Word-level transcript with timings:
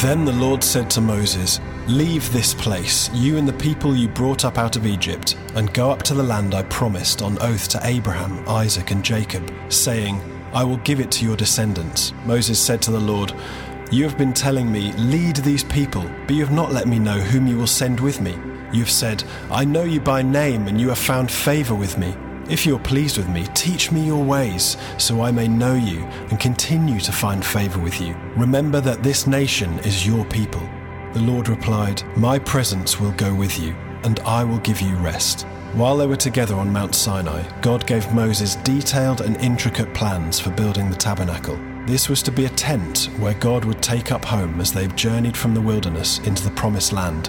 Then 0.00 0.24
the 0.24 0.32
Lord 0.32 0.62
said 0.62 0.88
to 0.90 1.00
Moses, 1.00 1.58
Leave 1.88 2.32
this 2.32 2.54
place, 2.54 3.10
you 3.12 3.36
and 3.36 3.48
the 3.48 3.52
people 3.54 3.96
you 3.96 4.06
brought 4.06 4.44
up 4.44 4.56
out 4.56 4.76
of 4.76 4.86
Egypt, 4.86 5.36
and 5.56 5.74
go 5.74 5.90
up 5.90 6.04
to 6.04 6.14
the 6.14 6.22
land 6.22 6.54
I 6.54 6.62
promised 6.62 7.20
on 7.20 7.36
oath 7.42 7.66
to 7.70 7.80
Abraham, 7.82 8.48
Isaac, 8.48 8.92
and 8.92 9.04
Jacob, 9.04 9.52
saying, 9.70 10.20
I 10.52 10.62
will 10.62 10.76
give 10.78 11.00
it 11.00 11.10
to 11.12 11.24
your 11.24 11.36
descendants. 11.36 12.12
Moses 12.24 12.64
said 12.64 12.80
to 12.82 12.92
the 12.92 13.00
Lord, 13.00 13.32
You 13.90 14.04
have 14.04 14.16
been 14.16 14.32
telling 14.32 14.70
me, 14.70 14.92
Lead 14.92 15.34
these 15.38 15.64
people, 15.64 16.08
but 16.28 16.36
you 16.36 16.44
have 16.44 16.54
not 16.54 16.72
let 16.72 16.86
me 16.86 17.00
know 17.00 17.18
whom 17.18 17.48
you 17.48 17.58
will 17.58 17.66
send 17.66 17.98
with 17.98 18.20
me. 18.20 18.38
You 18.72 18.84
have 18.84 18.90
said, 18.92 19.24
I 19.50 19.64
know 19.64 19.82
you 19.82 20.00
by 20.00 20.22
name, 20.22 20.68
and 20.68 20.80
you 20.80 20.90
have 20.90 20.98
found 20.98 21.28
favor 21.28 21.74
with 21.74 21.98
me. 21.98 22.14
If 22.48 22.66
you 22.66 22.76
are 22.76 22.82
pleased 22.82 23.18
with 23.18 23.28
me, 23.28 23.48
teach 23.52 23.90
me 23.90 24.06
your 24.06 24.22
ways, 24.22 24.76
so 24.96 25.22
I 25.22 25.32
may 25.32 25.48
know 25.48 25.74
you 25.74 26.04
and 26.30 26.38
continue 26.38 27.00
to 27.00 27.10
find 27.10 27.44
favor 27.44 27.80
with 27.80 28.00
you. 28.00 28.14
Remember 28.38 28.80
that 28.80 29.02
this 29.02 29.26
nation 29.26 29.80
is 29.80 30.06
your 30.06 30.24
people. 30.26 30.62
The 31.12 31.18
Lord 31.18 31.48
replied, 31.48 32.04
My 32.16 32.38
presence 32.38 33.00
will 33.00 33.10
go 33.12 33.34
with 33.34 33.58
you, 33.58 33.74
and 34.04 34.20
I 34.20 34.44
will 34.44 34.60
give 34.60 34.80
you 34.80 34.94
rest. 34.98 35.42
While 35.72 35.96
they 35.96 36.06
were 36.06 36.14
together 36.14 36.54
on 36.54 36.72
Mount 36.72 36.94
Sinai, 36.94 37.42
God 37.62 37.84
gave 37.88 38.14
Moses 38.14 38.54
detailed 38.54 39.22
and 39.22 39.36
intricate 39.38 39.92
plans 39.92 40.38
for 40.38 40.50
building 40.50 40.88
the 40.88 40.94
tabernacle. 40.94 41.58
This 41.84 42.08
was 42.08 42.22
to 42.22 42.30
be 42.30 42.44
a 42.44 42.50
tent 42.50 43.06
where 43.18 43.34
God 43.34 43.64
would 43.64 43.82
take 43.82 44.12
up 44.12 44.24
home 44.24 44.60
as 44.60 44.72
they 44.72 44.86
journeyed 44.86 45.36
from 45.36 45.52
the 45.52 45.60
wilderness 45.60 46.20
into 46.20 46.44
the 46.44 46.54
promised 46.54 46.92
land, 46.92 47.26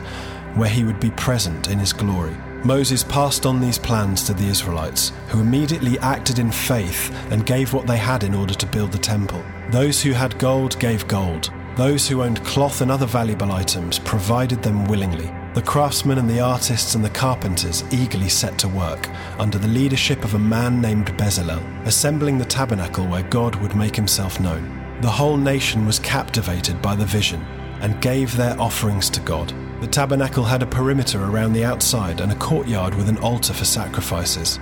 where 0.53 0.69
he 0.69 0.83
would 0.83 0.99
be 0.99 1.09
present 1.11 1.71
in 1.71 1.79
his 1.79 1.91
glory. 1.91 2.37
Moses 2.63 3.03
passed 3.03 3.47
on 3.47 3.59
these 3.59 3.79
plans 3.79 4.23
to 4.25 4.33
the 4.35 4.47
Israelites, 4.47 5.11
who 5.29 5.41
immediately 5.41 5.97
acted 5.99 6.37
in 6.37 6.51
faith 6.51 7.11
and 7.31 7.47
gave 7.47 7.73
what 7.73 7.87
they 7.87 7.97
had 7.97 8.23
in 8.23 8.35
order 8.35 8.53
to 8.53 8.67
build 8.67 8.91
the 8.91 8.99
temple. 8.99 9.43
Those 9.71 10.01
who 10.01 10.13
had 10.13 10.39
gold 10.39 10.79
gave 10.79 11.07
gold. 11.07 11.51
Those 11.75 12.07
who 12.07 12.23
owned 12.23 12.43
cloth 12.43 12.81
and 12.81 12.89
other 12.89 13.05
valuable 13.05 13.51
items 13.51 13.99
provided 13.99 14.63
them 14.63 14.85
willingly. 14.85 15.31
The 15.53 15.61
craftsmen 15.61 16.17
and 16.17 16.27
the 16.27 16.39
artists 16.39 16.95
and 16.95 17.05
the 17.05 17.09
carpenters 17.11 17.83
eagerly 17.91 18.29
set 18.29 18.57
to 18.59 18.67
work, 18.67 19.07
under 19.37 19.59
the 19.59 19.67
leadership 19.67 20.23
of 20.23 20.33
a 20.33 20.39
man 20.39 20.81
named 20.81 21.15
Bezalel, 21.17 21.61
assembling 21.85 22.39
the 22.39 22.45
tabernacle 22.45 23.05
where 23.05 23.21
God 23.21 23.53
would 23.57 23.75
make 23.75 23.95
himself 23.95 24.39
known. 24.39 24.97
The 25.01 25.11
whole 25.11 25.37
nation 25.37 25.85
was 25.85 25.99
captivated 25.99 26.81
by 26.81 26.95
the 26.95 27.05
vision 27.05 27.45
and 27.79 28.01
gave 28.01 28.35
their 28.35 28.59
offerings 28.59 29.07
to 29.11 29.19
God. 29.19 29.53
The 29.81 29.87
tabernacle 29.87 30.45
had 30.45 30.63
a 30.63 30.67
perimeter 30.67 31.23
around 31.23 31.53
the 31.53 31.65
outside 31.65 32.21
and 32.21 32.31
a 32.31 32.35
courtyard 32.35 32.95
with 32.95 33.07
an 33.07 33.19
altar 33.19 33.53
for 33.53 33.65
sacrifices. 33.65 34.59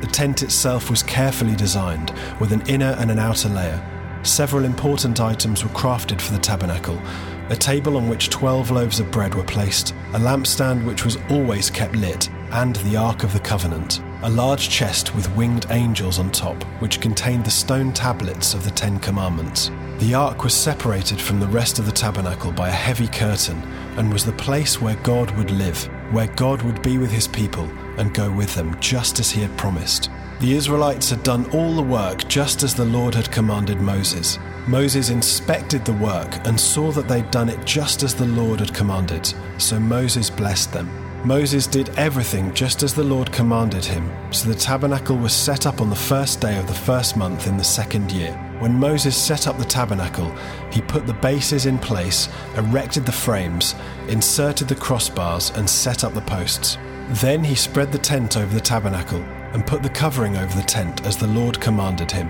The 0.00 0.06
tent 0.06 0.42
itself 0.42 0.88
was 0.88 1.02
carefully 1.02 1.56
designed, 1.56 2.14
with 2.40 2.52
an 2.52 2.62
inner 2.62 2.96
and 2.98 3.10
an 3.10 3.18
outer 3.18 3.50
layer. 3.50 3.82
Several 4.26 4.64
important 4.64 5.20
items 5.20 5.62
were 5.62 5.70
crafted 5.70 6.20
for 6.20 6.32
the 6.32 6.40
tabernacle 6.40 7.00
a 7.48 7.54
table 7.54 7.96
on 7.96 8.08
which 8.08 8.28
12 8.28 8.72
loaves 8.72 8.98
of 8.98 9.08
bread 9.12 9.32
were 9.32 9.44
placed, 9.44 9.92
a 10.14 10.18
lampstand 10.18 10.84
which 10.84 11.04
was 11.04 11.16
always 11.30 11.70
kept 11.70 11.94
lit, 11.94 12.28
and 12.50 12.74
the 12.76 12.96
Ark 12.96 13.22
of 13.22 13.32
the 13.32 13.38
Covenant, 13.38 14.02
a 14.22 14.30
large 14.30 14.68
chest 14.68 15.14
with 15.14 15.30
winged 15.36 15.64
angels 15.70 16.18
on 16.18 16.32
top, 16.32 16.60
which 16.80 17.00
contained 17.00 17.44
the 17.44 17.50
stone 17.50 17.92
tablets 17.92 18.52
of 18.52 18.64
the 18.64 18.70
Ten 18.72 18.98
Commandments. 18.98 19.70
The 19.98 20.14
ark 20.14 20.42
was 20.42 20.54
separated 20.54 21.20
from 21.20 21.38
the 21.38 21.46
rest 21.46 21.78
of 21.78 21.86
the 21.86 21.92
tabernacle 21.92 22.50
by 22.50 22.68
a 22.68 22.72
heavy 22.72 23.06
curtain 23.06 23.62
and 23.96 24.12
was 24.12 24.24
the 24.24 24.32
place 24.32 24.80
where 24.80 24.96
God 24.96 25.30
would 25.38 25.52
live, 25.52 25.84
where 26.12 26.26
God 26.26 26.62
would 26.62 26.82
be 26.82 26.98
with 26.98 27.12
his 27.12 27.28
people 27.28 27.70
and 27.98 28.14
go 28.14 28.30
with 28.30 28.54
them, 28.54 28.78
just 28.80 29.18
as 29.18 29.30
he 29.30 29.42
had 29.42 29.56
promised. 29.56 30.10
The 30.40 30.54
Israelites 30.54 31.08
had 31.08 31.22
done 31.22 31.50
all 31.50 31.74
the 31.74 31.82
work 31.82 32.28
just 32.28 32.62
as 32.62 32.74
the 32.74 32.84
Lord 32.84 33.14
had 33.14 33.32
commanded 33.32 33.80
Moses. 33.80 34.38
Moses 34.66 35.08
inspected 35.08 35.84
the 35.84 35.94
work 35.94 36.46
and 36.46 36.60
saw 36.60 36.92
that 36.92 37.08
they'd 37.08 37.30
done 37.30 37.48
it 37.48 37.64
just 37.64 38.02
as 38.02 38.14
the 38.14 38.26
Lord 38.26 38.60
had 38.60 38.74
commanded, 38.74 39.32
so 39.58 39.80
Moses 39.80 40.28
blessed 40.28 40.72
them. 40.72 40.90
Moses 41.24 41.66
did 41.66 41.88
everything 41.96 42.52
just 42.52 42.82
as 42.82 42.94
the 42.94 43.02
Lord 43.02 43.32
commanded 43.32 43.84
him, 43.84 44.12
so 44.30 44.48
the 44.48 44.54
tabernacle 44.54 45.16
was 45.16 45.32
set 45.32 45.66
up 45.66 45.80
on 45.80 45.90
the 45.90 45.96
first 45.96 46.40
day 46.40 46.58
of 46.58 46.66
the 46.66 46.74
first 46.74 47.16
month 47.16 47.46
in 47.46 47.56
the 47.56 47.64
second 47.64 48.12
year. 48.12 48.32
When 48.58 48.72
Moses 48.72 49.16
set 49.16 49.46
up 49.46 49.58
the 49.58 49.64
tabernacle, 49.64 50.32
he 50.70 50.80
put 50.82 51.06
the 51.06 51.14
bases 51.14 51.66
in 51.66 51.78
place, 51.78 52.28
erected 52.56 53.06
the 53.06 53.12
frames, 53.12 53.74
inserted 54.08 54.68
the 54.68 54.76
crossbars, 54.76 55.56
and 55.56 55.68
set 55.68 56.04
up 56.04 56.14
the 56.14 56.20
posts. 56.20 56.78
Then 57.08 57.44
he 57.44 57.54
spread 57.54 57.92
the 57.92 57.98
tent 57.98 58.36
over 58.36 58.52
the 58.52 58.60
tabernacle 58.60 59.22
and 59.52 59.66
put 59.66 59.82
the 59.82 59.88
covering 59.88 60.36
over 60.36 60.54
the 60.56 60.66
tent 60.66 61.06
as 61.06 61.16
the 61.16 61.28
Lord 61.28 61.60
commanded 61.60 62.10
him. 62.10 62.28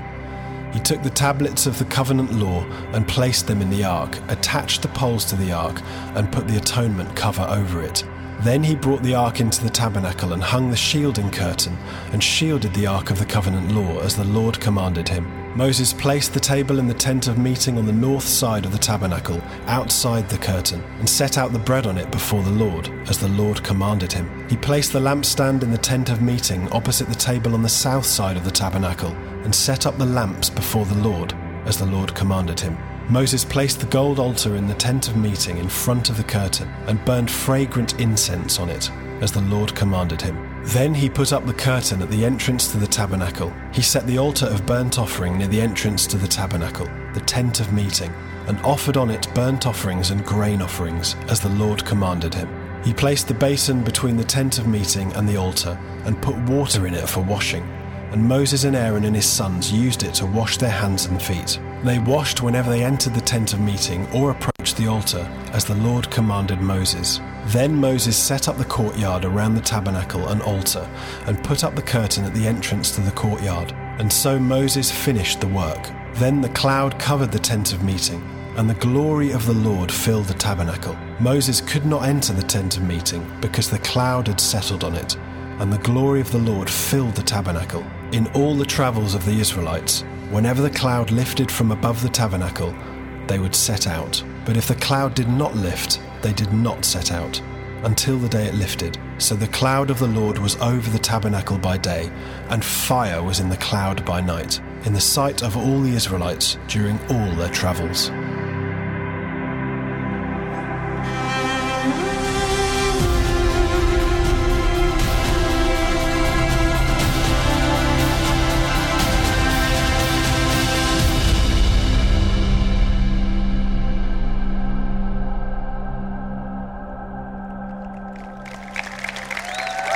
He 0.72 0.81
took 0.81 1.03
the 1.03 1.09
tablets 1.09 1.66
of 1.66 1.78
the 1.78 1.87
covenant 1.87 2.34
law 2.34 2.62
and 2.92 3.09
placed 3.09 3.47
them 3.47 3.62
in 3.62 3.70
the 3.70 3.84
ark, 3.84 4.19
attached 4.28 4.82
the 4.82 4.88
poles 4.88 5.25
to 5.26 5.37
the 5.37 5.50
ark, 5.50 5.81
and 6.14 6.31
put 6.31 6.47
the 6.47 6.59
atonement 6.59 7.16
cover 7.16 7.47
over 7.48 7.82
it. 7.82 8.04
Then 8.41 8.62
he 8.62 8.74
brought 8.74 9.02
the 9.02 9.14
ark 9.14 9.41
into 9.41 9.62
the 9.62 9.70
tabernacle 9.70 10.32
and 10.32 10.42
hung 10.42 10.70
the 10.70 10.76
shielding 10.76 11.30
curtain 11.30 11.76
and 12.12 12.22
shielded 12.22 12.74
the 12.74 12.86
ark 12.86 13.10
of 13.10 13.19
the 13.19 13.24
covenant 13.24 13.72
law 13.72 14.00
as 14.00 14.14
the 14.16 14.24
Lord 14.24 14.60
commanded 14.60 15.08
him. 15.08 15.26
Moses 15.56 15.94
placed 15.94 16.34
the 16.34 16.41
table 16.41 16.78
in 16.78 16.86
the 16.86 16.92
tent 16.92 17.28
of 17.28 17.38
meeting 17.38 17.78
on 17.78 17.86
the 17.86 17.92
north 17.92 18.25
side 18.25 18.66
of 18.66 18.72
the 18.72 18.78
tabernacle, 18.78 19.41
outside 19.66 20.28
the 20.28 20.36
curtain, 20.36 20.84
and 20.98 21.08
set 21.08 21.38
out 21.38 21.50
the 21.50 21.58
bread 21.58 21.86
on 21.86 21.96
it 21.96 22.10
before 22.10 22.42
the 22.42 22.50
Lord, 22.50 22.91
as 23.08 23.19
the 23.19 23.28
Lord 23.28 23.64
commanded 23.64 24.12
him. 24.12 24.46
He 24.50 24.56
placed 24.58 24.92
the 24.92 25.00
lampstand 25.00 25.62
in 25.62 25.70
the 25.70 25.78
tent 25.78 26.10
of 26.10 26.20
meeting 26.20 26.70
opposite 26.72 27.08
the 27.08 27.14
table 27.14 27.54
on 27.54 27.62
the 27.62 27.70
south 27.70 28.04
side 28.04 28.36
of 28.36 28.44
the 28.44 28.50
tabernacle, 28.50 29.12
and 29.44 29.54
set 29.54 29.86
up 29.86 29.96
the 29.96 30.04
lamps 30.04 30.50
before 30.50 30.84
the 30.84 30.98
Lord, 30.98 31.32
as 31.64 31.78
the 31.78 31.86
Lord 31.86 32.14
commanded 32.14 32.60
him. 32.60 32.76
Moses 33.09 33.44
placed 33.44 33.78
the 33.78 33.87
gold 33.87 34.19
altar 34.19 34.56
in 34.56 34.67
the 34.67 34.75
tent 34.75 35.06
of 35.06 35.17
meeting 35.17 35.59
in 35.59 35.69
front 35.69 36.11
of 36.11 36.17
the 36.17 36.25
curtain 36.25 36.69
and 36.87 37.05
burned 37.05 37.31
fragrant 37.31 38.00
incense 38.00 38.59
on 38.59 38.69
it, 38.69 38.91
as 39.21 39.31
the 39.31 39.43
Lord 39.43 39.72
commanded 39.77 40.21
him. 40.21 40.37
Then 40.65 40.93
he 40.93 41.09
put 41.09 41.33
up 41.33 41.47
the 41.47 41.55
curtain 41.55 42.03
at 42.03 42.11
the 42.11 42.25
entrance 42.25 42.72
to 42.72 42.78
the 42.78 42.87
tabernacle. 42.87 43.53
He 43.72 43.81
set 43.81 44.09
the 44.09 44.19
altar 44.19 44.47
of 44.47 44.67
burnt 44.67 44.99
offering 44.99 45.39
near 45.39 45.47
the 45.47 45.61
entrance 45.61 46.05
to 46.09 46.17
the 46.17 46.27
tabernacle, 46.27 46.89
the 47.15 47.21
tent 47.21 47.61
of 47.61 47.72
meeting, 47.72 48.12
and 48.49 48.59
offered 48.62 48.97
on 48.97 49.11
it 49.11 49.33
burnt 49.34 49.69
offerings 49.69 50.11
and 50.11 50.25
grain 50.25 50.61
offerings, 50.61 51.15
as 51.28 51.38
the 51.38 51.49
Lord 51.50 51.84
commanded 51.84 52.34
him. 52.34 52.49
He 52.83 52.93
placed 52.93 53.28
the 53.28 53.34
basin 53.34 53.84
between 53.84 54.17
the 54.17 54.25
tent 54.25 54.59
of 54.59 54.67
meeting 54.67 55.12
and 55.12 55.28
the 55.28 55.37
altar, 55.37 55.78
and 56.05 56.21
put 56.21 56.37
water 56.49 56.88
in 56.88 56.94
it 56.94 57.09
for 57.09 57.21
washing 57.23 57.65
and 58.12 58.27
Moses 58.27 58.65
and 58.65 58.77
Aaron 58.77 59.05
and 59.05 59.17
his 59.17 59.27
sons 59.27 59.73
used 59.73 60.03
it 60.03 60.15
to 60.15 60.27
wash 60.27 60.59
their 60.59 60.71
hands 60.71 61.06
and 61.06 61.21
feet. 61.21 61.59
They 61.84 61.98
washed 61.98 62.42
whenever 62.42 62.70
they 62.70 62.82
entered 62.82 63.14
the 63.14 63.20
tent 63.20 63.53
of 63.53 63.60
meeting 63.60 64.06
or 64.12 64.31
approached 64.31 64.76
the 64.76 64.88
altar, 64.88 65.31
as 65.53 65.64
the 65.64 65.75
Lord 65.75 66.10
commanded 66.10 66.60
Moses. 66.60 67.20
Then 67.47 67.75
Moses 67.75 68.16
set 68.16 68.48
up 68.48 68.56
the 68.56 68.64
courtyard 68.64 69.25
around 69.25 69.54
the 69.54 69.60
tabernacle 69.60 70.28
and 70.28 70.42
altar, 70.42 70.88
and 71.26 71.44
put 71.44 71.62
up 71.62 71.76
the 71.76 71.82
curtain 71.82 72.25
at 72.25 72.34
the 72.34 72.47
entrance 72.47 72.91
to 72.92 73.00
the 73.00 73.12
courtyard. 73.12 73.72
And 73.99 74.12
so 74.12 74.38
Moses 74.38 74.90
finished 74.90 75.40
the 75.40 75.49
work. 75.49 75.90
Then 76.14 76.40
the 76.40 76.49
cloud 76.50 76.99
covered 76.99 77.31
the 77.31 77.38
tent 77.38 77.73
of 77.73 77.84
meeting, 77.84 78.23
and 78.56 78.69
the 78.69 78.75
glory 78.75 79.32
of 79.32 79.44
the 79.46 79.52
Lord 79.52 79.93
filled 79.93 80.26
the 80.26 80.34
tabernacle. 80.34 80.96
Moses 81.20 81.61
could 81.61 81.84
not 81.84 82.05
enter 82.05 82.32
the 82.32 82.43
tent 82.43 82.78
of 82.78 82.82
meeting 82.84 83.25
because 83.40 83.69
the 83.70 83.78
cloud 83.81 84.28
had 84.28 84.40
settled 84.40 84.82
on 84.82 84.94
it, 84.94 85.17
and 85.61 85.73
the 85.73 85.78
glory 85.78 86.20
of 86.20 86.32
the 86.32 86.38
Lord 86.38 86.69
filled 86.69 87.14
the 87.14 87.23
tabernacle. 87.23 87.84
In 88.12 88.29
all 88.29 88.55
the 88.55 88.64
travels 88.64 89.14
of 89.14 89.25
the 89.25 89.41
Israelites, 89.41 90.03
whenever 90.31 90.62
the 90.62 90.70
cloud 90.70 91.11
lifted 91.11 91.50
from 91.50 91.73
above 91.73 92.03
the 92.03 92.08
tabernacle, 92.08 92.73
they 93.26 93.41
would 93.41 93.55
set 93.55 93.88
out. 93.88 94.23
But 94.44 94.56
if 94.56 94.69
the 94.69 94.76
cloud 94.76 95.14
did 95.14 95.29
not 95.29 95.56
lift, 95.56 96.00
they 96.23 96.32
did 96.32 96.53
not 96.53 96.85
set 96.85 97.11
out 97.11 97.43
until 97.82 98.17
the 98.17 98.29
day 98.29 98.47
it 98.47 98.55
lifted. 98.55 98.97
So 99.19 99.35
the 99.35 99.49
cloud 99.49 99.91
of 99.91 99.99
the 99.99 100.06
Lord 100.06 100.38
was 100.38 100.56
over 100.56 100.88
the 100.88 100.99
tabernacle 100.99 101.58
by 101.58 101.79
day, 101.79 102.11
and 102.49 102.64
fire 102.64 103.23
was 103.23 103.41
in 103.41 103.49
the 103.49 103.56
cloud 103.56 104.05
by 104.05 104.20
night, 104.20 104.61
in 104.85 104.93
the 104.93 105.00
sight 105.00 105.43
of 105.43 105.56
all 105.56 105.81
the 105.81 105.94
Israelites 105.94 106.59
during 106.69 106.99
all 107.11 107.35
their 107.35 107.50
travels. 107.50 108.11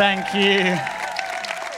Thank 0.00 0.35
you. 0.35 0.76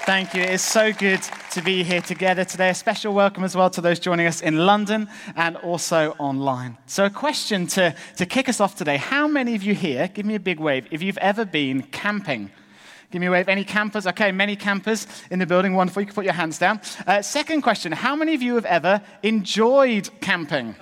Thank 0.07 0.33
you. 0.33 0.43
It's 0.43 0.63
so 0.63 0.93
good 0.93 1.21
to 1.51 1.61
be 1.61 1.83
here 1.83 2.01
together 2.01 2.45
today. 2.45 2.71
A 2.71 2.75
special 2.75 3.13
welcome 3.15 3.43
as 3.43 3.57
well 3.57 3.69
to 3.71 3.81
those 3.81 3.99
joining 3.99 4.29
us 4.29 4.43
in 4.43 4.59
London 4.65 5.09
and 5.35 5.57
also 5.57 6.15
online. 6.21 6.79
So, 6.87 7.07
a 7.07 7.11
question 7.11 7.67
to, 7.67 7.97
to 8.19 8.25
kick 8.25 8.49
us 8.49 8.61
off 8.61 8.77
today 8.77 8.97
How 8.97 9.27
many 9.27 9.57
of 9.57 9.65
you 9.65 9.75
here, 9.75 10.07
give 10.07 10.25
me 10.25 10.37
a 10.37 10.41
big 10.41 10.61
wave, 10.61 10.87
if 10.93 11.03
you've 11.03 11.19
ever 11.19 11.45
been 11.45 11.83
camping? 11.83 12.53
Give 13.11 13.21
me 13.21 13.27
a 13.27 13.31
wave. 13.33 13.49
Any 13.49 13.65
campers? 13.65 14.07
Okay, 14.07 14.31
many 14.31 14.55
campers 14.55 15.09
in 15.33 15.41
the 15.41 15.47
building. 15.47 15.75
Wonderful. 15.75 16.03
You 16.03 16.07
can 16.07 16.15
put 16.15 16.25
your 16.25 16.35
hands 16.35 16.59
down. 16.59 16.81
Uh, 17.05 17.23
second 17.23 17.63
question 17.63 17.91
How 17.91 18.15
many 18.15 18.37
of 18.37 18.41
you 18.41 18.55
have 18.55 18.67
ever 18.67 19.03
enjoyed 19.25 20.09
camping? 20.21 20.77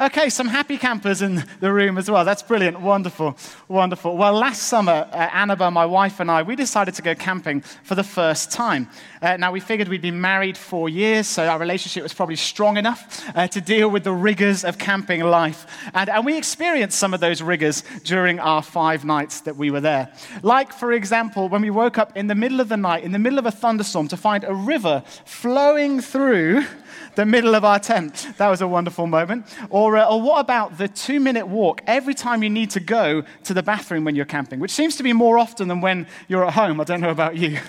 Okay, 0.00 0.30
some 0.30 0.48
happy 0.48 0.78
campers 0.78 1.20
in 1.20 1.44
the 1.60 1.70
room 1.70 1.98
as 1.98 2.10
well. 2.10 2.24
That's 2.24 2.42
brilliant. 2.42 2.80
Wonderful. 2.80 3.36
Wonderful. 3.68 4.16
Well, 4.16 4.32
last 4.32 4.62
summer, 4.62 5.06
uh, 5.12 5.14
Annabelle, 5.14 5.70
my 5.70 5.84
wife, 5.84 6.20
and 6.20 6.30
I, 6.30 6.40
we 6.42 6.56
decided 6.56 6.94
to 6.94 7.02
go 7.02 7.14
camping 7.14 7.60
for 7.60 7.94
the 7.94 8.02
first 8.02 8.50
time. 8.50 8.88
Uh, 9.20 9.36
now, 9.36 9.52
we 9.52 9.60
figured 9.60 9.88
we'd 9.88 10.00
been 10.00 10.18
married 10.18 10.56
four 10.56 10.88
years, 10.88 11.26
so 11.26 11.46
our 11.46 11.58
relationship 11.58 12.02
was 12.02 12.14
probably 12.14 12.36
strong 12.36 12.78
enough 12.78 13.22
uh, 13.34 13.46
to 13.48 13.60
deal 13.60 13.90
with 13.90 14.04
the 14.04 14.12
rigors 14.12 14.64
of 14.64 14.78
camping 14.78 15.20
life. 15.20 15.66
And, 15.92 16.08
and 16.08 16.24
we 16.24 16.38
experienced 16.38 16.98
some 16.98 17.12
of 17.12 17.20
those 17.20 17.42
rigors 17.42 17.84
during 18.02 18.40
our 18.40 18.62
five 18.62 19.04
nights 19.04 19.42
that 19.42 19.56
we 19.56 19.70
were 19.70 19.82
there. 19.82 20.10
Like, 20.42 20.72
for 20.72 20.92
example, 20.92 21.50
when 21.50 21.60
we 21.60 21.68
woke 21.68 21.98
up 21.98 22.16
in 22.16 22.26
the 22.26 22.34
middle 22.34 22.60
of 22.60 22.70
the 22.70 22.78
night, 22.78 23.04
in 23.04 23.12
the 23.12 23.18
middle 23.18 23.38
of 23.38 23.44
a 23.44 23.50
thunderstorm, 23.50 24.08
to 24.08 24.16
find 24.16 24.44
a 24.44 24.54
river 24.54 25.02
flowing 25.26 26.00
through 26.00 26.64
the 27.14 27.26
middle 27.26 27.54
of 27.54 27.64
our 27.64 27.78
tent. 27.78 28.28
That 28.38 28.48
was 28.48 28.60
a 28.60 28.68
wonderful 28.68 29.06
moment. 29.06 29.46
Or, 29.68 29.96
uh, 29.96 30.08
or 30.08 30.20
what 30.20 30.40
about 30.40 30.78
the 30.78 30.88
two 30.88 31.20
minute 31.20 31.46
walk 31.46 31.82
every 31.86 32.14
time 32.14 32.42
you 32.42 32.50
need 32.50 32.70
to 32.70 32.80
go 32.80 33.22
to 33.44 33.54
the 33.54 33.62
bathroom 33.62 34.04
when 34.04 34.14
you're 34.14 34.24
camping, 34.24 34.60
which 34.60 34.70
seems 34.70 34.96
to 34.96 35.02
be 35.02 35.12
more 35.12 35.38
often 35.38 35.68
than 35.68 35.80
when 35.80 36.06
you're 36.28 36.44
at 36.44 36.54
home. 36.54 36.80
I 36.80 36.84
don't 36.84 37.00
know 37.00 37.10
about 37.10 37.36
you. 37.36 37.58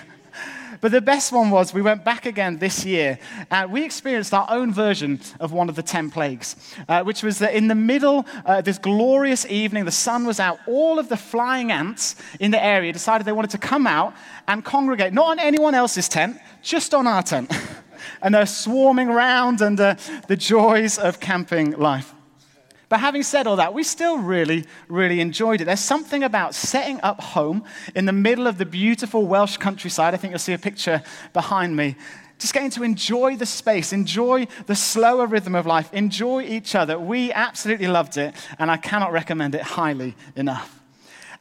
But 0.82 0.90
the 0.90 1.00
best 1.00 1.30
one 1.30 1.50
was 1.50 1.72
we 1.72 1.80
went 1.80 2.04
back 2.04 2.26
again 2.26 2.58
this 2.58 2.84
year 2.84 3.20
and 3.52 3.70
we 3.70 3.84
experienced 3.84 4.34
our 4.34 4.48
own 4.50 4.72
version 4.72 5.20
of 5.38 5.52
one 5.52 5.68
of 5.68 5.76
the 5.76 5.82
10 5.82 6.10
plagues, 6.10 6.56
uh, 6.88 7.04
which 7.04 7.22
was 7.22 7.38
that 7.38 7.54
in 7.54 7.68
the 7.68 7.76
middle, 7.76 8.26
uh, 8.44 8.62
this 8.62 8.78
glorious 8.78 9.46
evening, 9.46 9.84
the 9.84 9.92
sun 9.92 10.26
was 10.26 10.40
out, 10.40 10.58
all 10.66 10.98
of 10.98 11.08
the 11.08 11.16
flying 11.16 11.70
ants 11.70 12.16
in 12.40 12.50
the 12.50 12.60
area 12.60 12.92
decided 12.92 13.24
they 13.24 13.32
wanted 13.32 13.52
to 13.52 13.58
come 13.58 13.86
out 13.86 14.12
and 14.48 14.64
congregate, 14.64 15.12
not 15.12 15.26
on 15.26 15.38
anyone 15.38 15.72
else's 15.72 16.08
tent, 16.08 16.36
just 16.62 16.94
on 16.94 17.06
our 17.06 17.22
tent. 17.22 17.52
and 18.22 18.34
they're 18.34 18.46
swarming 18.46 19.08
around 19.08 19.60
and 19.60 19.78
uh, 19.80 19.96
the 20.28 20.36
joys 20.36 20.98
of 20.98 21.20
camping 21.20 21.72
life. 21.72 22.14
But 22.92 23.00
having 23.00 23.22
said 23.22 23.46
all 23.46 23.56
that, 23.56 23.72
we 23.72 23.84
still 23.84 24.18
really, 24.18 24.66
really 24.86 25.20
enjoyed 25.20 25.62
it. 25.62 25.64
There's 25.64 25.80
something 25.80 26.22
about 26.22 26.54
setting 26.54 27.00
up 27.00 27.22
home 27.22 27.64
in 27.94 28.04
the 28.04 28.12
middle 28.12 28.46
of 28.46 28.58
the 28.58 28.66
beautiful 28.66 29.26
Welsh 29.26 29.56
countryside. 29.56 30.12
I 30.12 30.18
think 30.18 30.32
you'll 30.32 30.38
see 30.38 30.52
a 30.52 30.58
picture 30.58 31.02
behind 31.32 31.74
me. 31.74 31.96
Just 32.38 32.52
getting 32.52 32.68
to 32.70 32.82
enjoy 32.82 33.36
the 33.36 33.46
space, 33.46 33.94
enjoy 33.94 34.46
the 34.66 34.74
slower 34.74 35.26
rhythm 35.26 35.54
of 35.54 35.64
life, 35.64 35.88
enjoy 35.94 36.42
each 36.42 36.74
other. 36.74 36.98
We 36.98 37.32
absolutely 37.32 37.86
loved 37.88 38.18
it, 38.18 38.34
and 38.58 38.70
I 38.70 38.76
cannot 38.76 39.12
recommend 39.12 39.54
it 39.54 39.62
highly 39.62 40.14
enough. 40.36 40.81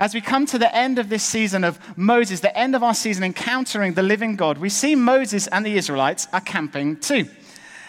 As 0.01 0.15
we 0.15 0.19
come 0.19 0.47
to 0.47 0.57
the 0.57 0.75
end 0.75 0.97
of 0.97 1.09
this 1.09 1.21
season 1.21 1.63
of 1.63 1.79
Moses, 1.95 2.39
the 2.39 2.57
end 2.57 2.75
of 2.75 2.81
our 2.81 2.95
season 2.95 3.23
encountering 3.23 3.93
the 3.93 4.01
living 4.01 4.35
God, 4.35 4.57
we 4.57 4.67
see 4.67 4.95
Moses 4.95 5.45
and 5.45 5.63
the 5.63 5.77
Israelites 5.77 6.27
are 6.33 6.41
camping 6.41 6.97
too. 6.97 7.29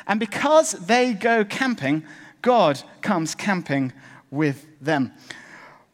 And 0.06 0.20
because 0.20 0.72
they 0.72 1.14
go 1.14 1.42
camping, 1.42 2.04
God 2.42 2.82
comes 3.00 3.34
camping 3.34 3.94
with 4.30 4.66
them. 4.78 5.10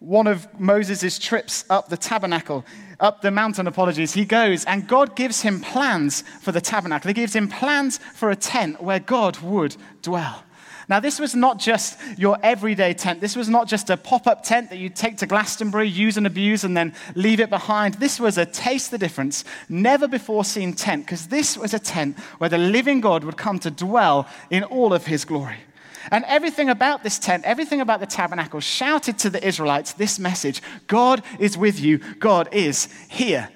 One 0.00 0.26
of 0.26 0.48
Moses' 0.58 1.20
trips 1.20 1.64
up 1.70 1.88
the 1.88 1.96
tabernacle, 1.96 2.64
up 2.98 3.22
the 3.22 3.30
mountain, 3.30 3.68
apologies, 3.68 4.12
he 4.12 4.24
goes 4.24 4.64
and 4.64 4.88
God 4.88 5.14
gives 5.14 5.42
him 5.42 5.60
plans 5.60 6.22
for 6.40 6.50
the 6.50 6.60
tabernacle. 6.60 7.06
He 7.06 7.14
gives 7.14 7.36
him 7.36 7.46
plans 7.46 7.98
for 7.98 8.32
a 8.32 8.36
tent 8.36 8.82
where 8.82 8.98
God 8.98 9.38
would 9.38 9.76
dwell. 10.02 10.42
Now, 10.88 11.00
this 11.00 11.20
was 11.20 11.34
not 11.34 11.58
just 11.58 11.98
your 12.16 12.38
everyday 12.42 12.94
tent. 12.94 13.20
This 13.20 13.36
was 13.36 13.48
not 13.48 13.68
just 13.68 13.90
a 13.90 13.96
pop 13.96 14.26
up 14.26 14.42
tent 14.42 14.70
that 14.70 14.78
you 14.78 14.88
take 14.88 15.18
to 15.18 15.26
Glastonbury, 15.26 15.86
use 15.86 16.16
and 16.16 16.26
abuse, 16.26 16.64
and 16.64 16.74
then 16.74 16.94
leave 17.14 17.40
it 17.40 17.50
behind. 17.50 17.94
This 17.94 18.18
was 18.18 18.38
a 18.38 18.46
taste 18.46 18.90
the 18.90 18.96
difference, 18.96 19.44
never 19.68 20.08
before 20.08 20.44
seen 20.44 20.72
tent, 20.72 21.04
because 21.04 21.26
this 21.26 21.58
was 21.58 21.74
a 21.74 21.78
tent 21.78 22.18
where 22.38 22.48
the 22.48 22.56
living 22.56 23.02
God 23.02 23.22
would 23.24 23.36
come 23.36 23.58
to 23.60 23.70
dwell 23.70 24.26
in 24.48 24.64
all 24.64 24.94
of 24.94 25.04
his 25.04 25.26
glory. 25.26 25.58
And 26.10 26.24
everything 26.26 26.70
about 26.70 27.02
this 27.02 27.18
tent, 27.18 27.44
everything 27.44 27.82
about 27.82 28.00
the 28.00 28.06
tabernacle 28.06 28.60
shouted 28.60 29.18
to 29.18 29.30
the 29.30 29.46
Israelites 29.46 29.92
this 29.92 30.18
message 30.18 30.62
God 30.86 31.22
is 31.38 31.58
with 31.58 31.80
you, 31.80 31.98
God 32.18 32.48
is 32.52 32.88
here. 33.08 33.50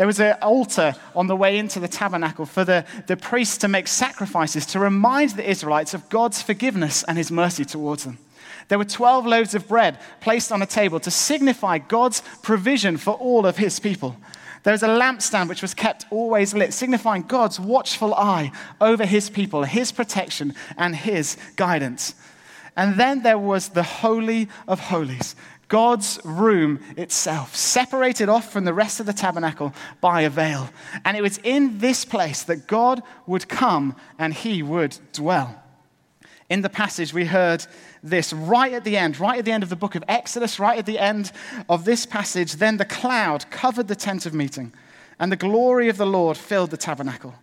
There 0.00 0.06
was 0.06 0.18
an 0.18 0.38
altar 0.40 0.94
on 1.14 1.26
the 1.26 1.36
way 1.36 1.58
into 1.58 1.78
the 1.78 1.86
tabernacle 1.86 2.46
for 2.46 2.64
the, 2.64 2.86
the 3.06 3.18
priests 3.18 3.58
to 3.58 3.68
make 3.68 3.86
sacrifices 3.86 4.64
to 4.64 4.78
remind 4.78 5.32
the 5.32 5.46
Israelites 5.46 5.92
of 5.92 6.08
God's 6.08 6.40
forgiveness 6.40 7.02
and 7.02 7.18
his 7.18 7.30
mercy 7.30 7.66
towards 7.66 8.04
them. 8.04 8.16
There 8.68 8.78
were 8.78 8.86
12 8.86 9.26
loaves 9.26 9.54
of 9.54 9.68
bread 9.68 9.98
placed 10.22 10.52
on 10.52 10.62
a 10.62 10.66
table 10.66 11.00
to 11.00 11.10
signify 11.10 11.76
God's 11.76 12.22
provision 12.40 12.96
for 12.96 13.12
all 13.12 13.44
of 13.44 13.58
his 13.58 13.78
people. 13.78 14.16
There 14.62 14.72
was 14.72 14.82
a 14.82 14.88
lampstand 14.88 15.50
which 15.50 15.60
was 15.60 15.74
kept 15.74 16.06
always 16.10 16.54
lit, 16.54 16.72
signifying 16.72 17.24
God's 17.24 17.60
watchful 17.60 18.14
eye 18.14 18.52
over 18.80 19.04
his 19.04 19.28
people, 19.28 19.64
his 19.64 19.92
protection, 19.92 20.54
and 20.78 20.96
his 20.96 21.36
guidance. 21.56 22.14
And 22.74 22.98
then 22.98 23.22
there 23.22 23.36
was 23.36 23.68
the 23.68 23.82
Holy 23.82 24.48
of 24.66 24.80
Holies, 24.80 25.36
God's 25.70 26.20
room 26.24 26.80
itself, 26.96 27.54
separated 27.54 28.28
off 28.28 28.52
from 28.52 28.64
the 28.64 28.74
rest 28.74 28.98
of 28.98 29.06
the 29.06 29.12
tabernacle 29.12 29.72
by 30.00 30.22
a 30.22 30.28
veil. 30.28 30.68
And 31.04 31.16
it 31.16 31.22
was 31.22 31.38
in 31.38 31.78
this 31.78 32.04
place 32.04 32.42
that 32.42 32.66
God 32.66 33.02
would 33.26 33.48
come 33.48 33.94
and 34.18 34.34
he 34.34 34.64
would 34.64 34.98
dwell. 35.12 35.62
In 36.50 36.62
the 36.62 36.68
passage, 36.68 37.14
we 37.14 37.24
heard 37.24 37.64
this 38.02 38.32
right 38.32 38.72
at 38.72 38.82
the 38.82 38.96
end, 38.96 39.20
right 39.20 39.38
at 39.38 39.44
the 39.44 39.52
end 39.52 39.62
of 39.62 39.68
the 39.68 39.76
book 39.76 39.94
of 39.94 40.02
Exodus, 40.08 40.58
right 40.58 40.76
at 40.76 40.86
the 40.86 40.98
end 40.98 41.30
of 41.68 41.84
this 41.84 42.04
passage. 42.04 42.54
Then 42.54 42.76
the 42.76 42.84
cloud 42.84 43.48
covered 43.50 43.86
the 43.86 43.94
tent 43.94 44.26
of 44.26 44.34
meeting, 44.34 44.72
and 45.20 45.30
the 45.30 45.36
glory 45.36 45.88
of 45.88 45.98
the 45.98 46.06
Lord 46.06 46.36
filled 46.36 46.72
the 46.72 46.76
tabernacle. 46.76 47.36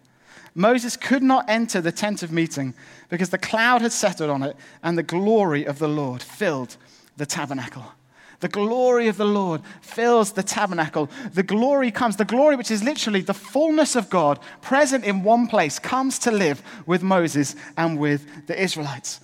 Moses 0.54 0.98
could 0.98 1.24
not 1.24 1.50
enter 1.50 1.80
the 1.80 1.94
tent 1.94 2.24
of 2.24 2.34
meeting 2.34 2.74
because 3.07 3.30
the 3.30 3.38
cloud 3.38 3.81
had 3.81 3.94
settled 3.94 4.30
on 4.30 4.44
it, 4.44 4.57
and 4.84 4.98
the 4.98 5.04
glory 5.04 5.64
of 5.64 5.80
the 5.80 5.88
Lord 5.88 6.22
filled 6.22 6.76
the 7.16 7.26
tabernacle. 7.26 7.94
The 8.40 8.48
glory 8.48 9.08
of 9.08 9.18
the 9.18 9.26
Lord 9.26 9.62
fills 9.82 10.32
the 10.32 10.44
tabernacle. 10.44 11.10
The 11.34 11.44
glory 11.44 11.90
comes, 11.90 12.18
the 12.18 12.26
glory 12.26 12.56
which 12.56 12.70
is 12.70 12.84
literally 12.84 13.22
the 13.22 13.34
fullness 13.34 13.96
of 13.96 14.10
God 14.10 14.40
present 14.62 15.04
in 15.06 15.24
one 15.24 15.48
place, 15.48 15.80
comes 15.80 16.20
to 16.20 16.32
live 16.32 16.62
with 16.86 17.02
Moses 17.02 17.56
and 17.78 17.98
with 17.98 18.48
the 18.48 18.62
Israelites. 18.62 19.20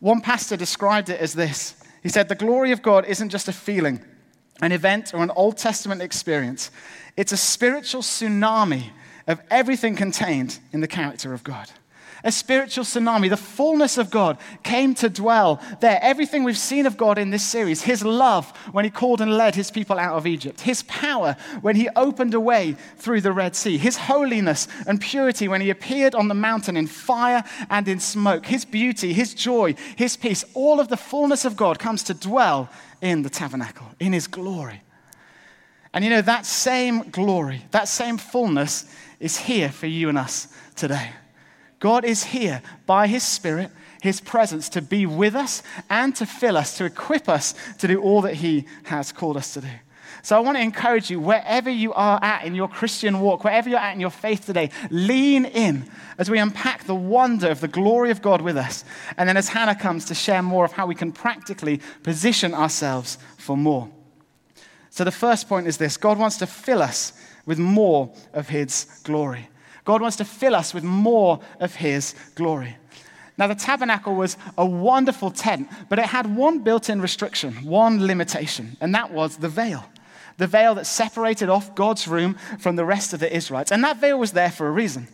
One 0.00 0.20
pastor 0.20 0.56
described 0.56 1.08
it 1.08 1.20
as 1.20 1.34
this 1.34 1.76
He 2.02 2.08
said, 2.08 2.28
The 2.28 2.34
glory 2.34 2.72
of 2.72 2.82
God 2.82 3.04
isn't 3.04 3.30
just 3.30 3.48
a 3.48 3.52
feeling, 3.52 4.04
an 4.60 4.72
event, 4.72 5.14
or 5.14 5.22
an 5.22 5.30
Old 5.30 5.56
Testament 5.56 6.02
experience, 6.02 6.70
it's 7.16 7.32
a 7.32 7.36
spiritual 7.36 8.02
tsunami 8.02 8.90
of 9.26 9.40
everything 9.50 9.94
contained 9.94 10.58
in 10.72 10.80
the 10.80 10.88
character 10.88 11.32
of 11.32 11.44
God 11.44 11.70
a 12.24 12.32
spiritual 12.32 12.84
tsunami. 12.84 13.30
The 13.30 13.36
fullness 13.36 13.98
of 13.98 14.10
God 14.10 14.38
came 14.62 14.94
to 14.96 15.08
dwell 15.08 15.60
there. 15.80 15.98
Everything 16.02 16.44
we've 16.44 16.58
seen 16.58 16.86
of 16.86 16.96
God 16.96 17.18
in 17.18 17.30
this 17.30 17.42
series 17.42 17.82
His 17.82 18.04
love 18.04 18.50
when 18.72 18.84
He 18.84 18.90
called 18.90 19.20
and 19.20 19.36
led 19.36 19.54
His 19.54 19.70
people 19.70 19.98
out 19.98 20.16
of 20.16 20.26
Egypt, 20.26 20.60
His 20.60 20.82
power 20.84 21.36
when 21.60 21.76
He 21.76 21.88
opened 21.96 22.34
a 22.34 22.40
way 22.40 22.76
through 22.96 23.20
the 23.20 23.32
Red 23.32 23.54
Sea, 23.54 23.78
His 23.78 23.96
holiness 23.96 24.68
and 24.86 25.00
purity 25.00 25.48
when 25.48 25.60
He 25.60 25.70
appeared 25.70 26.14
on 26.14 26.28
the 26.28 26.34
mountain 26.34 26.76
in 26.76 26.86
fire 26.86 27.44
and 27.70 27.86
in 27.88 28.00
smoke, 28.00 28.46
His 28.46 28.64
beauty, 28.64 29.12
His 29.12 29.34
joy, 29.34 29.74
His 29.96 30.16
peace. 30.16 30.44
All 30.54 30.80
of 30.80 30.88
the 30.88 30.96
fullness 30.96 31.44
of 31.44 31.56
God 31.56 31.78
comes 31.78 32.02
to 32.04 32.14
dwell 32.14 32.68
in 33.00 33.22
the 33.22 33.30
tabernacle, 33.30 33.86
in 34.00 34.12
His 34.12 34.26
glory. 34.26 34.82
And 35.94 36.04
you 36.04 36.10
know, 36.10 36.22
that 36.22 36.46
same 36.46 37.10
glory, 37.10 37.64
that 37.70 37.88
same 37.88 38.18
fullness 38.18 38.84
is 39.20 39.36
here 39.36 39.70
for 39.70 39.86
you 39.86 40.08
and 40.08 40.18
us 40.18 40.48
today. 40.76 41.10
God 41.78 42.04
is 42.04 42.24
here 42.24 42.62
by 42.86 43.06
His 43.06 43.22
Spirit, 43.22 43.70
His 44.02 44.20
presence 44.20 44.68
to 44.70 44.82
be 44.82 45.06
with 45.06 45.34
us 45.34 45.62
and 45.88 46.14
to 46.16 46.26
fill 46.26 46.56
us, 46.56 46.76
to 46.78 46.84
equip 46.84 47.28
us 47.28 47.54
to 47.78 47.88
do 47.88 48.00
all 48.00 48.22
that 48.22 48.34
He 48.34 48.66
has 48.84 49.12
called 49.12 49.36
us 49.36 49.54
to 49.54 49.60
do. 49.60 49.68
So 50.22 50.36
I 50.36 50.40
want 50.40 50.56
to 50.56 50.62
encourage 50.62 51.10
you, 51.10 51.20
wherever 51.20 51.70
you 51.70 51.92
are 51.94 52.18
at 52.22 52.44
in 52.44 52.54
your 52.54 52.68
Christian 52.68 53.20
walk, 53.20 53.44
wherever 53.44 53.68
you're 53.68 53.78
at 53.78 53.94
in 53.94 54.00
your 54.00 54.10
faith 54.10 54.44
today, 54.44 54.70
lean 54.90 55.44
in 55.44 55.88
as 56.18 56.28
we 56.28 56.38
unpack 56.38 56.84
the 56.84 56.94
wonder 56.94 57.48
of 57.48 57.60
the 57.60 57.68
glory 57.68 58.10
of 58.10 58.20
God 58.20 58.40
with 58.40 58.56
us. 58.56 58.84
And 59.16 59.28
then 59.28 59.36
as 59.36 59.48
Hannah 59.48 59.76
comes 59.76 60.04
to 60.06 60.14
share 60.14 60.42
more 60.42 60.64
of 60.64 60.72
how 60.72 60.86
we 60.86 60.94
can 60.94 61.12
practically 61.12 61.80
position 62.02 62.52
ourselves 62.52 63.18
for 63.36 63.56
more. 63.56 63.88
So 64.90 65.04
the 65.04 65.12
first 65.12 65.48
point 65.48 65.68
is 65.68 65.76
this 65.76 65.96
God 65.96 66.18
wants 66.18 66.38
to 66.38 66.46
fill 66.46 66.82
us 66.82 67.12
with 67.46 67.58
more 67.58 68.12
of 68.32 68.48
His 68.48 68.86
glory. 69.04 69.48
God 69.88 70.02
wants 70.02 70.18
to 70.18 70.24
fill 70.26 70.54
us 70.54 70.74
with 70.74 70.84
more 70.84 71.40
of 71.60 71.76
His 71.76 72.14
glory. 72.34 72.76
Now, 73.38 73.46
the 73.46 73.54
tabernacle 73.54 74.14
was 74.14 74.36
a 74.58 74.66
wonderful 74.66 75.30
tent, 75.30 75.66
but 75.88 75.98
it 75.98 76.04
had 76.04 76.36
one 76.36 76.58
built 76.58 76.90
in 76.90 77.00
restriction, 77.00 77.54
one 77.64 78.06
limitation, 78.06 78.76
and 78.82 78.94
that 78.94 79.10
was 79.14 79.38
the 79.38 79.48
veil. 79.48 79.86
The 80.36 80.46
veil 80.46 80.74
that 80.74 80.84
separated 80.84 81.48
off 81.48 81.74
God's 81.74 82.06
room 82.06 82.36
from 82.58 82.76
the 82.76 82.84
rest 82.84 83.14
of 83.14 83.20
the 83.20 83.34
Israelites. 83.34 83.72
And 83.72 83.82
that 83.82 83.98
veil 83.98 84.18
was 84.18 84.32
there 84.32 84.50
for 84.50 84.68
a 84.68 84.70
reason. 84.70 85.08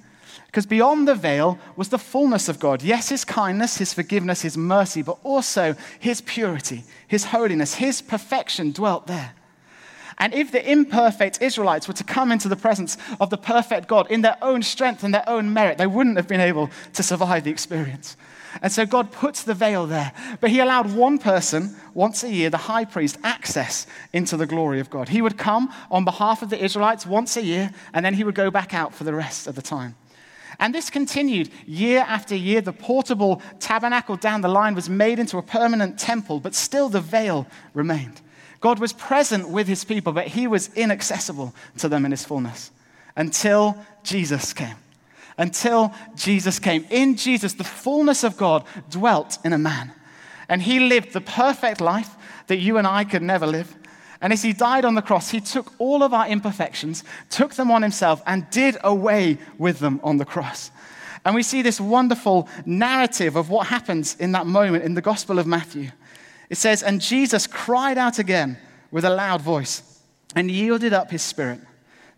Because 0.46 0.66
beyond 0.66 1.06
the 1.06 1.14
veil 1.14 1.56
was 1.76 1.90
the 1.90 1.96
fullness 1.96 2.48
of 2.48 2.58
God. 2.58 2.82
Yes, 2.82 3.10
His 3.10 3.24
kindness, 3.24 3.76
His 3.76 3.94
forgiveness, 3.94 4.42
His 4.42 4.58
mercy, 4.58 5.02
but 5.02 5.18
also 5.22 5.76
His 6.00 6.20
purity, 6.20 6.82
His 7.06 7.26
holiness, 7.26 7.74
His 7.74 8.02
perfection 8.02 8.72
dwelt 8.72 9.06
there. 9.06 9.34
And 10.18 10.32
if 10.32 10.52
the 10.52 10.70
imperfect 10.70 11.42
Israelites 11.42 11.88
were 11.88 11.94
to 11.94 12.04
come 12.04 12.30
into 12.30 12.48
the 12.48 12.56
presence 12.56 12.96
of 13.20 13.30
the 13.30 13.36
perfect 13.36 13.88
God 13.88 14.10
in 14.10 14.22
their 14.22 14.36
own 14.42 14.62
strength 14.62 15.02
and 15.02 15.12
their 15.12 15.28
own 15.28 15.52
merit, 15.52 15.78
they 15.78 15.86
wouldn't 15.86 16.16
have 16.16 16.28
been 16.28 16.40
able 16.40 16.70
to 16.92 17.02
survive 17.02 17.44
the 17.44 17.50
experience. 17.50 18.16
And 18.62 18.72
so 18.72 18.86
God 18.86 19.10
puts 19.10 19.42
the 19.42 19.54
veil 19.54 19.86
there. 19.86 20.12
But 20.40 20.50
he 20.50 20.60
allowed 20.60 20.94
one 20.94 21.18
person, 21.18 21.76
once 21.92 22.22
a 22.22 22.30
year, 22.30 22.50
the 22.50 22.56
high 22.56 22.84
priest, 22.84 23.18
access 23.24 23.86
into 24.12 24.36
the 24.36 24.46
glory 24.46 24.80
of 24.80 24.90
God. 24.90 25.08
He 25.08 25.22
would 25.22 25.36
come 25.36 25.72
on 25.90 26.04
behalf 26.04 26.42
of 26.42 26.50
the 26.50 26.62
Israelites 26.62 27.04
once 27.04 27.36
a 27.36 27.42
year, 27.42 27.72
and 27.92 28.04
then 28.04 28.14
he 28.14 28.24
would 28.24 28.36
go 28.36 28.50
back 28.50 28.72
out 28.72 28.94
for 28.94 29.04
the 29.04 29.14
rest 29.14 29.46
of 29.46 29.56
the 29.56 29.62
time. 29.62 29.96
And 30.60 30.72
this 30.72 30.88
continued 30.88 31.50
year 31.66 32.04
after 32.06 32.36
year. 32.36 32.60
The 32.60 32.72
portable 32.72 33.42
tabernacle 33.58 34.16
down 34.16 34.40
the 34.40 34.48
line 34.48 34.74
was 34.74 34.88
made 34.88 35.18
into 35.18 35.38
a 35.38 35.42
permanent 35.42 35.98
temple, 35.98 36.38
but 36.38 36.54
still 36.54 36.88
the 36.88 37.00
veil 37.00 37.46
remained. 37.72 38.20
God 38.64 38.78
was 38.78 38.94
present 38.94 39.50
with 39.50 39.68
his 39.68 39.84
people, 39.84 40.14
but 40.14 40.26
he 40.26 40.46
was 40.46 40.72
inaccessible 40.74 41.54
to 41.76 41.86
them 41.86 42.06
in 42.06 42.12
his 42.12 42.24
fullness 42.24 42.70
until 43.14 43.76
Jesus 44.02 44.54
came. 44.54 44.76
Until 45.36 45.92
Jesus 46.16 46.58
came. 46.58 46.86
In 46.88 47.16
Jesus, 47.16 47.52
the 47.52 47.62
fullness 47.62 48.24
of 48.24 48.38
God 48.38 48.64
dwelt 48.88 49.36
in 49.44 49.52
a 49.52 49.58
man. 49.58 49.92
And 50.48 50.62
he 50.62 50.80
lived 50.80 51.12
the 51.12 51.20
perfect 51.20 51.82
life 51.82 52.08
that 52.46 52.56
you 52.56 52.78
and 52.78 52.86
I 52.86 53.04
could 53.04 53.20
never 53.20 53.46
live. 53.46 53.76
And 54.22 54.32
as 54.32 54.40
he 54.40 54.54
died 54.54 54.86
on 54.86 54.94
the 54.94 55.02
cross, 55.02 55.28
he 55.28 55.42
took 55.42 55.74
all 55.78 56.02
of 56.02 56.14
our 56.14 56.26
imperfections, 56.26 57.04
took 57.28 57.52
them 57.56 57.70
on 57.70 57.82
himself, 57.82 58.22
and 58.26 58.48
did 58.48 58.78
away 58.82 59.36
with 59.58 59.78
them 59.78 60.00
on 60.02 60.16
the 60.16 60.24
cross. 60.24 60.70
And 61.26 61.34
we 61.34 61.42
see 61.42 61.60
this 61.60 61.82
wonderful 61.82 62.48
narrative 62.64 63.36
of 63.36 63.50
what 63.50 63.66
happens 63.66 64.16
in 64.18 64.32
that 64.32 64.46
moment 64.46 64.84
in 64.84 64.94
the 64.94 65.02
Gospel 65.02 65.38
of 65.38 65.46
Matthew. 65.46 65.90
It 66.50 66.56
says, 66.56 66.82
And 66.82 67.00
Jesus 67.00 67.46
cried 67.46 67.98
out 67.98 68.18
again 68.18 68.58
with 68.90 69.04
a 69.04 69.10
loud 69.10 69.40
voice 69.42 70.00
and 70.34 70.50
yielded 70.50 70.92
up 70.92 71.10
his 71.10 71.22
spirit. 71.22 71.60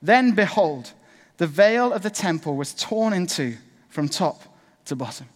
Then, 0.02 0.32
behold, 0.32 0.92
the 1.38 1.46
veil 1.46 1.92
of 1.92 2.02
the 2.02 2.10
temple 2.10 2.56
was 2.56 2.74
torn 2.74 3.12
in 3.12 3.26
two 3.26 3.56
from 3.88 4.08
top 4.08 4.42
to 4.86 4.96
bottom. 4.96 5.26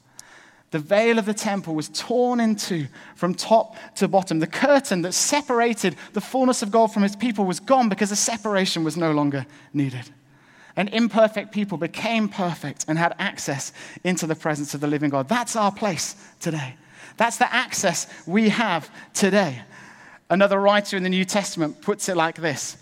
The 0.71 0.79
veil 0.79 1.19
of 1.19 1.27
the 1.27 1.35
temple 1.35 1.75
was 1.75 1.89
torn 1.89 2.39
in 2.39 2.55
two 2.55 2.87
from 3.17 3.35
top 3.35 3.77
to 3.97 4.07
bottom. 4.07 4.39
The 4.39 4.47
curtain 4.47 5.03
that 5.03 5.15
separated 5.15 5.97
the 6.13 6.21
fullness 6.21 6.63
of 6.63 6.71
God 6.71 6.93
from 6.93 7.03
his 7.03 7.17
people 7.17 7.45
was 7.45 7.59
gone 7.59 7.89
because 7.89 8.11
the 8.11 8.17
separation 8.17 8.85
was 8.85 8.97
no 8.97 9.11
longer 9.11 9.47
needed. 9.75 10.09
And 10.77 10.89
imperfect 10.91 11.51
people 11.51 11.77
became 11.77 12.29
perfect 12.29 12.85
and 12.87 12.97
had 12.97 13.17
access 13.19 13.73
into 14.05 14.29
the 14.29 14.37
presence 14.37 14.73
of 14.73 14.81
the 14.81 14.87
living 14.87 15.11
God. 15.11 15.29
That's 15.29 15.57
our 15.57 15.73
place 15.73 16.15
today. 16.39 16.77
That's 17.21 17.37
the 17.37 17.53
access 17.53 18.07
we 18.27 18.49
have 18.49 18.91
today. 19.13 19.61
Another 20.31 20.59
writer 20.59 20.97
in 20.97 21.03
the 21.03 21.11
New 21.11 21.27
Testament 21.27 21.83
puts 21.83 22.09
it 22.09 22.17
like 22.17 22.37
this 22.37 22.79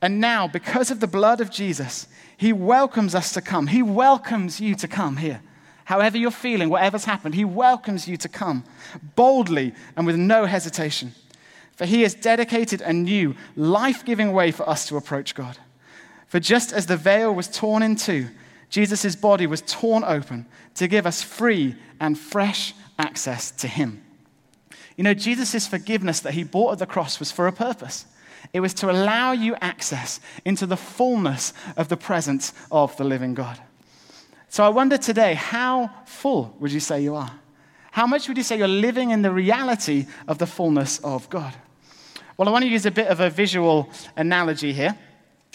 And 0.00 0.18
now, 0.18 0.48
because 0.48 0.90
of 0.90 1.00
the 1.00 1.06
blood 1.06 1.42
of 1.42 1.50
Jesus, 1.50 2.06
he 2.38 2.54
welcomes 2.54 3.14
us 3.14 3.34
to 3.34 3.42
come. 3.42 3.66
He 3.66 3.82
welcomes 3.82 4.58
you 4.62 4.74
to 4.76 4.88
come 4.88 5.18
here. 5.18 5.42
However, 5.84 6.16
you're 6.16 6.30
feeling, 6.30 6.70
whatever's 6.70 7.04
happened, 7.04 7.34
he 7.34 7.44
welcomes 7.44 8.08
you 8.08 8.16
to 8.16 8.30
come 8.30 8.64
boldly 9.14 9.74
and 9.94 10.06
with 10.06 10.16
no 10.16 10.46
hesitation. 10.46 11.12
For 11.76 11.84
he 11.84 12.00
has 12.00 12.14
dedicated 12.14 12.80
a 12.80 12.94
new, 12.94 13.34
life 13.56 14.06
giving 14.06 14.32
way 14.32 14.52
for 14.52 14.66
us 14.66 14.88
to 14.88 14.96
approach 14.96 15.34
God. 15.34 15.58
For 16.28 16.40
just 16.40 16.72
as 16.72 16.86
the 16.86 16.96
veil 16.96 17.34
was 17.34 17.46
torn 17.46 17.82
in 17.82 17.96
two, 17.96 18.28
Jesus' 18.70 19.16
body 19.16 19.46
was 19.46 19.60
torn 19.60 20.02
open 20.02 20.46
to 20.76 20.88
give 20.88 21.06
us 21.06 21.22
free 21.22 21.76
and 22.00 22.18
fresh 22.18 22.72
access 22.98 23.50
to 23.52 23.68
Him. 23.68 24.02
You 24.96 25.04
know, 25.04 25.14
Jesus' 25.14 25.66
forgiveness 25.66 26.20
that 26.20 26.34
He 26.34 26.44
bought 26.44 26.72
at 26.72 26.78
the 26.78 26.86
cross 26.86 27.18
was 27.18 27.32
for 27.32 27.46
a 27.46 27.52
purpose. 27.52 28.06
It 28.52 28.60
was 28.60 28.74
to 28.74 28.90
allow 28.90 29.32
you 29.32 29.56
access 29.60 30.20
into 30.44 30.66
the 30.66 30.76
fullness 30.76 31.54
of 31.76 31.88
the 31.88 31.96
presence 31.96 32.52
of 32.70 32.96
the 32.96 33.04
living 33.04 33.34
God. 33.34 33.58
So 34.48 34.64
I 34.64 34.68
wonder 34.68 34.98
today, 34.98 35.34
how 35.34 35.90
full 36.04 36.54
would 36.60 36.72
you 36.72 36.80
say 36.80 37.02
you 37.02 37.14
are? 37.14 37.30
How 37.92 38.06
much 38.06 38.28
would 38.28 38.36
you 38.36 38.42
say 38.42 38.58
you're 38.58 38.68
living 38.68 39.10
in 39.10 39.22
the 39.22 39.30
reality 39.30 40.06
of 40.28 40.38
the 40.38 40.46
fullness 40.46 40.98
of 41.00 41.28
God? 41.30 41.54
Well, 42.36 42.48
I 42.48 42.52
want 42.52 42.64
to 42.64 42.70
use 42.70 42.86
a 42.86 42.90
bit 42.90 43.08
of 43.08 43.20
a 43.20 43.30
visual 43.30 43.90
analogy 44.16 44.72
here. 44.72 44.98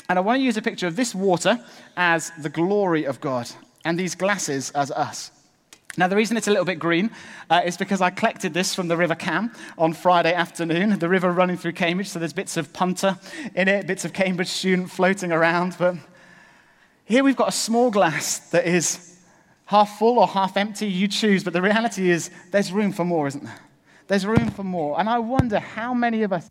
And 0.10 0.18
I 0.18 0.22
want 0.22 0.40
to 0.40 0.44
use 0.44 0.58
a 0.58 0.62
picture 0.62 0.88
of 0.88 0.96
this 0.96 1.14
water 1.14 1.60
as 1.98 2.32
the 2.40 2.50
glory 2.50 3.06
of 3.06 3.20
God 3.20 3.50
and 3.84 4.00
these 4.00 4.16
glasses 4.16 4.72
as 4.72 4.90
us. 4.92 5.32
Now, 6.00 6.08
the 6.08 6.16
reason 6.16 6.38
it's 6.38 6.48
a 6.48 6.52
little 6.52 6.66
bit 6.66 6.78
green 6.78 7.10
uh, 7.50 7.64
is 7.66 7.76
because 7.76 8.02
I 8.02 8.12
collected 8.12 8.54
this 8.54 8.76
from 8.76 8.88
the 8.88 8.96
River 8.96 9.16
Cam 9.16 9.52
on 9.80 9.94
Friday 9.94 10.32
afternoon, 10.32 11.00
the 11.00 11.10
river 11.10 11.32
running 11.32 11.58
through 11.58 11.74
Cambridge. 11.74 12.10
So 12.10 12.20
there's 12.20 12.34
bits 12.34 12.56
of 12.56 12.72
punter 12.72 13.18
in 13.56 13.68
it, 13.68 13.88
bits 13.88 14.06
of 14.06 14.14
Cambridge 14.14 14.48
student 14.48 14.92
floating 14.92 15.32
around. 15.32 15.76
But 15.80 15.96
here 17.04 17.24
we've 17.24 17.36
got 17.36 17.50
a 17.50 17.54
small 17.54 17.90
glass 17.90 18.38
that 18.52 18.68
is 18.68 19.18
half 19.66 19.98
full 19.98 20.20
or 20.20 20.28
half 20.28 20.56
empty, 20.56 20.88
you 20.88 21.08
choose. 21.08 21.44
But 21.44 21.54
the 21.54 21.64
reality 21.64 22.12
is 22.12 22.30
there's 22.52 22.72
room 22.72 22.92
for 22.92 23.04
more, 23.04 23.26
isn't 23.26 23.44
there? 23.44 23.60
There's 24.08 24.26
room 24.26 24.52
for 24.52 24.64
more. 24.64 25.00
And 25.00 25.10
I 25.10 25.18
wonder 25.18 25.58
how 25.58 25.96
many 25.96 26.22
of 26.22 26.32
us 26.32 26.48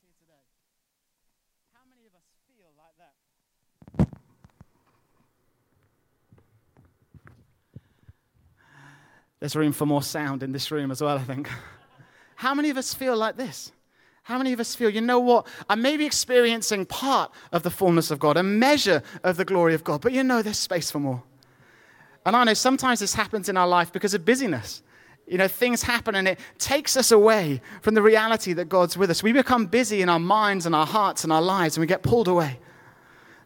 There's 9.40 9.57
room 9.57 9.73
for 9.73 9.87
more 9.87 10.02
sound 10.02 10.43
in 10.43 10.52
this 10.52 10.71
room 10.71 10.90
as 10.90 11.02
well, 11.02 11.19
I 11.19 11.23
think. 11.23 11.49
How 12.37 12.55
many 12.55 12.71
of 12.71 12.76
us 12.76 12.95
feel 12.95 13.16
like 13.16 13.37
this? 13.37 13.73
How 14.23 14.38
many 14.38 14.52
of 14.52 14.59
us 14.59 14.75
feel, 14.75 14.90
you 14.90 15.00
know 15.00 15.21
what? 15.21 15.47
I 15.69 15.76
may 15.76 15.97
be 15.97 16.05
experiencing 16.05 16.85
part 16.85 17.31
of 17.52 17.62
the 17.62 17.71
fullness 17.71 18.11
of 18.11 18.19
God, 18.19 18.37
a 18.37 18.43
measure 18.43 19.02
of 19.23 19.37
the 19.37 19.45
glory 19.45 19.73
of 19.73 19.85
God, 19.85 20.00
but 20.00 20.12
you 20.12 20.25
know 20.25 20.43
there's 20.43 20.59
space 20.59 20.90
for 20.90 20.99
more. 20.99 21.23
And 22.25 22.35
I 22.35 22.43
know 22.43 22.55
sometimes 22.55 22.99
this 22.99 23.14
happens 23.14 23.49
in 23.49 23.57
our 23.57 23.69
life 23.69 23.93
because 23.93 24.14
of 24.14 24.25
busyness. 24.25 24.83
You 25.28 25.38
know, 25.38 25.47
things 25.47 25.83
happen 25.83 26.16
and 26.16 26.26
it 26.26 26.40
takes 26.59 26.97
us 26.97 27.12
away 27.12 27.61
from 27.83 27.95
the 27.95 28.02
reality 28.02 28.52
that 28.55 28.69
God's 28.69 28.97
with 28.97 29.11
us. 29.11 29.23
We 29.23 29.33
become 29.33 29.66
busy 29.66 30.02
in 30.02 30.09
our 30.09 30.19
minds 30.19 30.66
and 30.66 30.75
our 30.75 30.87
hearts 30.87 31.23
and 31.23 31.33
our 31.33 31.43
lives 31.43 31.76
and 31.76 31.83
we 31.83 31.87
get 31.87 32.02
pulled 32.02 32.26
away. 32.26 32.59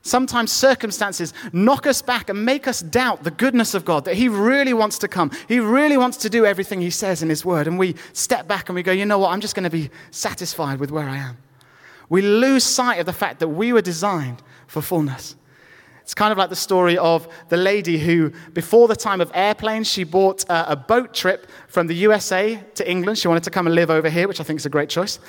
Sometimes 0.03 0.51
circumstances 0.51 1.35
knock 1.53 1.87
us 1.87 2.01
back 2.01 2.31
and 2.31 2.45
make 2.45 2.67
us 2.67 2.81
doubt 2.81 3.23
the 3.23 3.31
goodness 3.31 3.75
of 3.75 3.85
God, 3.85 4.07
that 4.07 4.15
He 4.15 4.29
really 4.29 4.73
wants 4.73 4.99
to 4.99 5.09
come. 5.09 5.31
He 5.47 5.61
really 5.61 5.99
wants 5.99 6.17
to 6.19 6.31
do 6.31 6.47
everything 6.47 6.81
He 6.81 6.91
says 6.91 7.23
in 7.23 7.29
His 7.29 7.45
Word. 7.45 7.67
And 7.67 7.79
we 7.79 7.97
step 8.15 8.49
back 8.49 8.69
and 8.69 8.77
we 8.77 8.83
go, 8.83 8.93
you 8.93 9.05
know 9.05 9.19
what? 9.19 9.31
I'm 9.31 9.41
just 9.41 9.55
going 9.55 9.65
to 9.65 9.71
be 9.71 9.91
satisfied 10.11 10.81
with 10.81 10.91
where 10.91 11.09
I 11.09 11.19
am. 11.19 11.37
We 12.09 12.23
lose 12.23 12.65
sight 12.65 12.99
of 12.99 13.07
the 13.07 13.13
fact 13.13 13.41
that 13.41 13.49
we 13.49 13.73
were 13.73 13.83
designed 13.83 14.43
for 14.67 14.81
fullness. 14.81 15.37
It's 16.01 16.15
kind 16.15 16.33
of 16.33 16.39
like 16.39 16.49
the 16.49 16.57
story 16.57 16.99
of 16.99 17.29
the 17.51 17.57
lady 17.57 17.99
who, 17.99 18.33
before 18.53 18.89
the 18.89 18.97
time 18.97 19.21
of 19.21 19.31
airplanes, 19.33 19.87
she 19.87 20.03
bought 20.03 20.45
a, 20.45 20.73
a 20.73 20.77
boat 20.77 21.15
trip 21.15 21.47
from 21.69 21.87
the 21.87 21.95
USA 21.95 22.61
to 22.75 22.91
England. 22.91 23.19
She 23.19 23.29
wanted 23.29 23.45
to 23.45 23.51
come 23.51 23.67
and 23.67 23.77
live 23.77 23.91
over 23.91 24.11
here, 24.11 24.27
which 24.27 24.41
I 24.41 24.45
think 24.45 24.59
is 24.59 24.67
a 24.67 24.71
great 24.71 24.89
choice. 24.89 25.21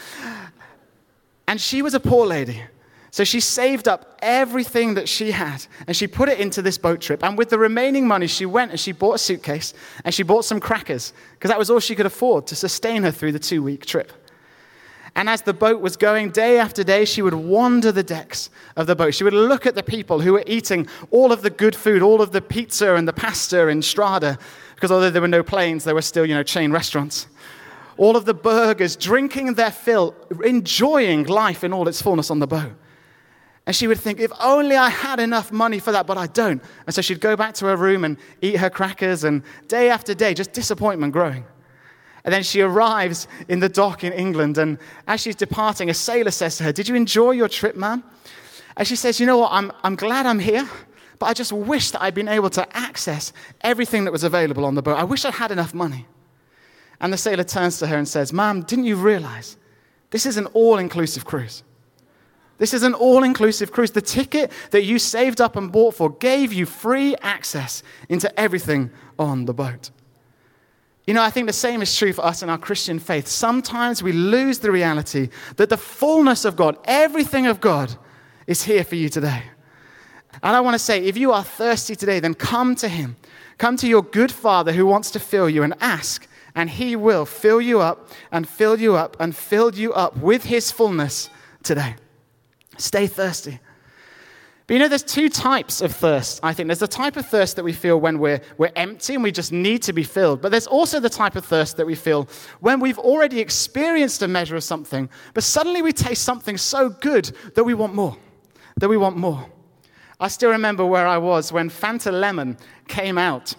And 1.48 1.60
she 1.62 1.82
was 1.82 1.94
a 1.94 2.00
poor 2.00 2.25
lady. 2.25 2.63
So 3.12 3.25
she 3.25 3.41
saved 3.41 3.89
up 3.89 4.18
everything 4.22 4.94
that 4.94 5.10
she 5.10 5.32
had 5.32 5.65
and 5.86 5.96
she 5.96 6.08
put 6.08 6.30
it 6.30 6.39
into 6.39 6.62
this 6.62 6.77
boat 6.77 7.01
trip. 7.01 7.24
And 7.24 7.38
with 7.38 7.50
the 7.50 7.60
remaining 7.60 8.08
money, 8.08 8.25
she 8.25 8.46
went 8.46 8.72
and 8.72 8.80
she 8.80 8.94
bought 8.94 9.15
a 9.15 9.18
suitcase 9.18 9.74
and 10.06 10.13
she 10.13 10.24
bought 10.24 10.46
some 10.46 10.62
crackers 10.62 11.12
because 11.34 11.50
that 11.50 11.60
was 11.60 11.70
all 11.70 11.82
she 11.82 11.94
could 11.94 12.06
afford 12.06 12.48
to 12.48 12.56
sustain 12.56 13.03
her 13.03 13.12
through 13.12 13.34
the 13.34 13.39
two 13.39 13.62
week 13.62 13.86
trip. 13.86 14.13
And 15.13 15.27
as 15.27 15.41
the 15.41 15.53
boat 15.53 15.82
was 15.82 15.98
going 15.98 16.30
day 16.30 16.58
after 16.58 16.86
day, 16.86 17.03
she 17.03 17.22
would 17.22 17.34
wander 17.34 17.91
the 17.91 18.01
decks 18.01 18.50
of 18.77 18.88
the 18.88 18.96
boat. 18.96 19.13
She 19.13 19.25
would 19.25 19.34
look 19.34 19.65
at 19.65 19.75
the 19.75 19.84
people 19.84 20.22
who 20.22 20.32
were 20.32 20.44
eating 20.48 20.88
all 21.12 21.34
of 21.34 21.41
the 21.41 21.50
good 21.50 21.75
food, 21.75 22.01
all 22.01 22.22
of 22.22 22.32
the 22.32 22.41
pizza 22.41 22.96
and 22.96 23.06
the 23.06 23.12
pasta 23.12 23.68
in 23.68 23.82
Strada, 23.82 24.39
because 24.75 24.89
although 24.89 25.10
there 25.10 25.22
were 25.22 25.27
no 25.27 25.44
planes, 25.44 25.84
there 25.84 25.96
were 25.96 26.01
still, 26.01 26.25
you 26.25 26.34
know, 26.34 26.44
chain 26.44 26.72
restaurants. 26.72 27.27
All 27.98 28.15
of 28.15 28.24
the 28.24 28.34
burgers, 28.34 28.96
drinking 28.96 29.56
their 29.56 29.70
fill, 29.70 30.15
enjoying 30.46 31.25
life 31.25 31.65
in 31.65 31.74
all 31.74 31.89
its 31.89 32.01
fullness 32.01 32.32
on 32.32 32.39
the 32.39 32.48
boat. 32.48 32.72
And 33.65 33.75
she 33.75 33.88
would 33.88 34.00
think, 34.00 34.20
if 34.20 34.32
only 34.39 34.75
I 34.75 34.89
had 34.89 35.20
enough 35.20 35.51
money 35.51 35.80
for 35.80 35.91
that, 35.91 36.08
but 36.08 36.18
I 36.18 36.27
don't. 36.27 36.63
And 36.86 36.96
so 36.96 37.01
she'd 37.01 37.22
go 37.22 37.36
back 37.36 37.53
to 37.56 37.68
her 37.68 37.75
room 37.75 38.03
and 38.03 38.18
eat 38.41 38.58
her 38.58 38.70
crackers, 38.70 39.24
and 39.24 39.44
day 39.68 39.89
after 39.89 40.13
day, 40.13 40.34
just 40.34 40.51
disappointment 40.51 41.13
growing. 41.13 41.46
And 42.24 42.34
then 42.34 42.44
she 42.44 42.62
arrives 42.62 43.27
in 43.48 43.60
the 43.60 43.70
dock 43.70 44.03
in 44.03 44.13
England, 44.13 44.58
and 44.58 44.77
as 45.08 45.22
she's 45.22 45.36
departing, 45.36 45.89
a 45.89 45.94
sailor 45.94 46.32
says 46.32 46.58
to 46.58 46.63
her, 46.63 46.72
Did 46.72 46.88
you 46.88 46.96
enjoy 46.96 47.32
your 47.32 47.48
trip, 47.48 47.75
ma'am? 47.75 48.03
And 48.77 48.88
she 48.88 48.96
says, 48.96 49.20
You 49.20 49.25
know 49.25 49.38
what? 49.38 49.51
I'm, 49.51 49.72
I'm 49.84 49.96
glad 49.96 50.25
I'm 50.25 50.39
here, 50.39 50.68
but 51.20 51.27
I 51.27 51.34
just 51.34 51.53
wish 51.53 51.91
that 51.91 52.01
I'd 52.01 52.15
been 52.15 52.27
able 52.27 52.50
to 52.51 52.77
access 52.77 53.32
everything 53.62 54.06
that 54.06 54.12
was 54.12 54.24
available 54.24 54.65
on 54.65 54.75
the 54.75 54.82
boat. 54.82 54.98
I 54.98 55.03
wish 55.03 55.24
I 55.24 55.32
had 55.32 55.51
enough 55.51 55.74
money. 55.74 56.08
And 57.00 57.12
the 57.12 57.18
sailor 57.18 57.44
turns 57.44 57.80
to 57.80 57.88
her 57.88 57.98
and 57.98 58.08
says, 58.08 58.32
Ma'am, 58.32 58.62
didn't 58.62 58.86
you 58.86 58.96
realize 58.96 59.58
this 60.12 60.25
is 60.25 60.38
an 60.38 60.48
all 60.48 60.77
inclusive 60.77 61.25
cruise? 61.25 61.63
This 62.62 62.75
is 62.75 62.84
an 62.84 62.94
all 62.94 63.24
inclusive 63.24 63.72
cruise. 63.72 63.89
The 63.89 64.03
ticket 64.03 64.51
that 64.70 64.84
you 64.84 65.00
saved 65.00 65.41
up 65.41 65.56
and 65.56 65.72
bought 65.72 65.96
for 65.96 66.12
gave 66.12 66.53
you 66.53 66.68
free 66.68 67.15
access 67.24 67.82
into 68.08 68.39
everything 68.39 68.91
on 69.18 69.46
the 69.46 69.53
boat. 69.53 69.89
You 71.08 71.15
know, 71.15 71.24
I 71.24 71.32
think 71.32 71.48
the 71.48 71.53
same 71.53 71.82
is 71.82 71.98
true 71.98 72.13
for 72.13 72.24
us 72.24 72.44
in 72.44 72.51
our 72.51 72.60
Christian 72.60 73.00
faith. 73.00 73.27
Sometimes 73.27 74.03
we 74.03 74.12
lose 74.12 74.60
the 74.60 74.70
reality 74.70 75.30
that 75.56 75.70
the 75.70 75.77
fullness 75.77 76.46
of 76.46 76.56
God, 76.56 76.77
everything 76.86 77.48
of 77.48 77.62
God, 77.62 77.96
is 78.46 78.62
here 78.62 78.84
for 78.84 78.94
you 78.94 79.10
today. 79.10 79.41
And 80.44 80.56
I 80.56 80.62
want 80.62 80.75
to 80.75 80.80
say, 80.80 81.03
if 81.03 81.18
you 81.18 81.32
are 81.32 81.44
thirsty 81.44 81.96
today, 81.96 82.20
then 82.20 82.36
come 82.36 82.75
to 82.75 82.88
him. 82.88 83.15
Come 83.58 83.75
to 83.77 83.88
your 83.88 84.03
good 84.03 84.32
father 84.32 84.72
who 84.72 84.86
wants 84.86 85.10
to 85.12 85.20
fill 85.20 85.50
you 85.50 85.63
and 85.63 85.74
ask, 85.82 86.27
and 86.53 86.70
he 86.70 86.96
will 86.96 87.25
fill 87.25 87.60
you 87.60 87.80
up 87.80 88.12
and 88.32 88.48
fill 88.48 88.80
you 88.80 88.96
up 88.96 89.18
and 89.20 89.36
fill 89.36 89.74
you 89.74 89.94
up 89.94 90.18
with 90.18 90.44
his 90.44 90.72
fullness 90.72 91.32
today. 91.63 91.96
Stay 92.78 93.08
thirsty. 93.08 93.60
But 94.68 94.75
you 94.75 94.80
know, 94.80 94.88
there's 94.88 95.04
two 95.04 95.28
types 95.28 95.82
of 95.82 95.94
thirst, 95.94 96.40
I 96.44 96.54
think. 96.54 96.68
There's 96.68 96.80
the 96.80 96.88
type 96.88 97.18
of 97.18 97.25
thirst 97.25 97.58
that 97.58 97.63
we 97.66 97.74
feel 97.74 98.00
when 98.00 98.20
we're, 98.20 98.40
we're 98.58 98.72
empty 98.75 99.16
and 99.16 99.24
we 99.24 99.32
just 99.32 99.51
need 99.51 99.82
to 99.84 99.92
be 99.92 100.04
filled. 100.04 100.42
But 100.42 100.51
there's 100.51 100.66
also 100.66 101.00
the 101.01 101.10
type 101.10 101.36
of 101.36 101.44
thirst 101.44 101.75
that 101.78 101.86
we 101.86 101.96
feel 101.96 102.30
when 102.62 102.80
we've 102.80 102.98
already 102.98 103.42
experienced 103.42 104.22
a 104.22 104.30
measure 104.30 104.56
of 104.56 104.63
something, 104.63 105.10
but 105.34 105.44
suddenly 105.44 105.82
we 105.82 105.92
taste 105.92 106.24
something 106.24 106.58
so 106.58 106.90
good 106.90 107.36
that 107.56 107.66
we 107.66 107.74
want 107.74 107.94
more, 107.94 108.16
that 108.78 108.88
we 108.88 108.96
want 108.96 109.18
more. 109.18 109.46
I 110.22 110.30
still 110.30 110.51
remember 110.51 110.86
where 110.86 111.08
I 111.08 111.18
was 111.18 111.51
when 111.51 111.70
Fanta 111.70 112.13
Lemon 112.13 112.58
came 112.88 113.18
out. 113.18 113.56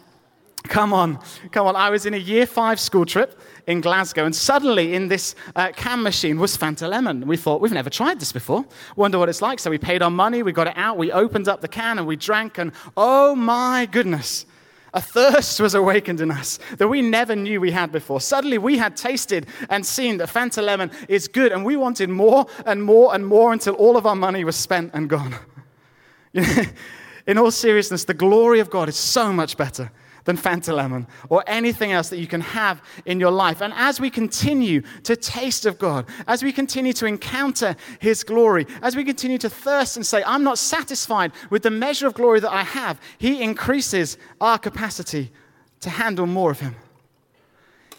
Come 0.64 0.92
on, 0.92 1.18
come 1.50 1.66
on. 1.66 1.76
I 1.76 1.90
was 1.90 2.06
in 2.06 2.14
a 2.14 2.18
year 2.18 2.46
five 2.46 2.78
school 2.78 3.04
trip 3.04 3.40
in 3.66 3.80
Glasgow, 3.80 4.24
and 4.24 4.34
suddenly 4.34 4.94
in 4.94 5.08
this 5.08 5.34
uh, 5.56 5.72
can 5.74 6.02
machine 6.02 6.38
was 6.38 6.56
Fanta 6.56 6.88
Lemon. 6.88 7.26
We 7.26 7.36
thought, 7.36 7.60
we've 7.60 7.72
never 7.72 7.90
tried 7.90 8.20
this 8.20 8.32
before. 8.32 8.64
Wonder 8.96 9.18
what 9.18 9.28
it's 9.28 9.42
like. 9.42 9.58
So 9.58 9.70
we 9.70 9.78
paid 9.78 10.02
our 10.02 10.10
money, 10.10 10.42
we 10.42 10.52
got 10.52 10.68
it 10.68 10.76
out, 10.76 10.98
we 10.98 11.10
opened 11.10 11.48
up 11.48 11.60
the 11.60 11.68
can, 11.68 11.98
and 11.98 12.06
we 12.06 12.16
drank, 12.16 12.58
and 12.58 12.72
oh 12.96 13.34
my 13.34 13.86
goodness. 13.90 14.46
A 14.94 15.00
thirst 15.00 15.58
was 15.58 15.74
awakened 15.74 16.20
in 16.20 16.30
us 16.30 16.58
that 16.76 16.86
we 16.86 17.00
never 17.00 17.34
knew 17.34 17.62
we 17.62 17.70
had 17.70 17.90
before. 17.90 18.20
Suddenly, 18.20 18.58
we 18.58 18.76
had 18.76 18.94
tasted 18.94 19.46
and 19.70 19.86
seen 19.86 20.18
that 20.18 20.28
Fanta 20.28 20.62
Lemon 20.62 20.90
is 21.08 21.28
good, 21.28 21.50
and 21.50 21.64
we 21.64 21.76
wanted 21.76 22.10
more 22.10 22.46
and 22.66 22.82
more 22.82 23.14
and 23.14 23.26
more 23.26 23.52
until 23.52 23.74
all 23.74 23.96
of 23.96 24.06
our 24.06 24.14
money 24.14 24.44
was 24.44 24.54
spent 24.54 24.90
and 24.92 25.08
gone. 25.08 25.34
in 27.26 27.38
all 27.38 27.50
seriousness, 27.50 28.04
the 28.04 28.14
glory 28.14 28.60
of 28.60 28.68
God 28.68 28.88
is 28.88 28.96
so 28.96 29.32
much 29.32 29.56
better 29.56 29.90
than 30.24 30.36
Fanta 30.36 30.74
Lemon 30.74 31.06
or 31.28 31.42
anything 31.46 31.92
else 31.92 32.08
that 32.10 32.18
you 32.18 32.26
can 32.26 32.40
have 32.40 32.82
in 33.04 33.18
your 33.18 33.30
life. 33.30 33.60
And 33.60 33.72
as 33.74 34.00
we 34.00 34.10
continue 34.10 34.82
to 35.04 35.16
taste 35.16 35.66
of 35.66 35.78
God, 35.78 36.06
as 36.26 36.42
we 36.42 36.52
continue 36.52 36.92
to 36.94 37.06
encounter 37.06 37.76
His 37.98 38.24
glory, 38.24 38.66
as 38.82 38.96
we 38.96 39.04
continue 39.04 39.38
to 39.38 39.50
thirst 39.50 39.96
and 39.96 40.06
say, 40.06 40.22
I'm 40.24 40.44
not 40.44 40.58
satisfied 40.58 41.32
with 41.50 41.62
the 41.62 41.70
measure 41.70 42.06
of 42.06 42.14
glory 42.14 42.40
that 42.40 42.52
I 42.52 42.62
have, 42.62 43.00
He 43.18 43.42
increases 43.42 44.18
our 44.40 44.58
capacity 44.58 45.30
to 45.80 45.90
handle 45.90 46.26
more 46.26 46.50
of 46.50 46.60
Him. 46.60 46.76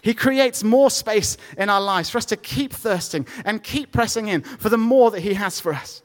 He 0.02 0.12
creates 0.12 0.62
more 0.62 0.90
space 0.90 1.38
in 1.56 1.70
our 1.70 1.80
lives 1.80 2.10
for 2.10 2.18
us 2.18 2.26
to 2.26 2.36
keep 2.36 2.72
thirsting 2.72 3.26
and 3.46 3.62
keep 3.62 3.90
pressing 3.90 4.28
in 4.28 4.42
for 4.42 4.68
the 4.68 4.76
more 4.76 5.10
that 5.10 5.20
He 5.20 5.34
has 5.34 5.58
for 5.58 5.72
us. 5.72 6.02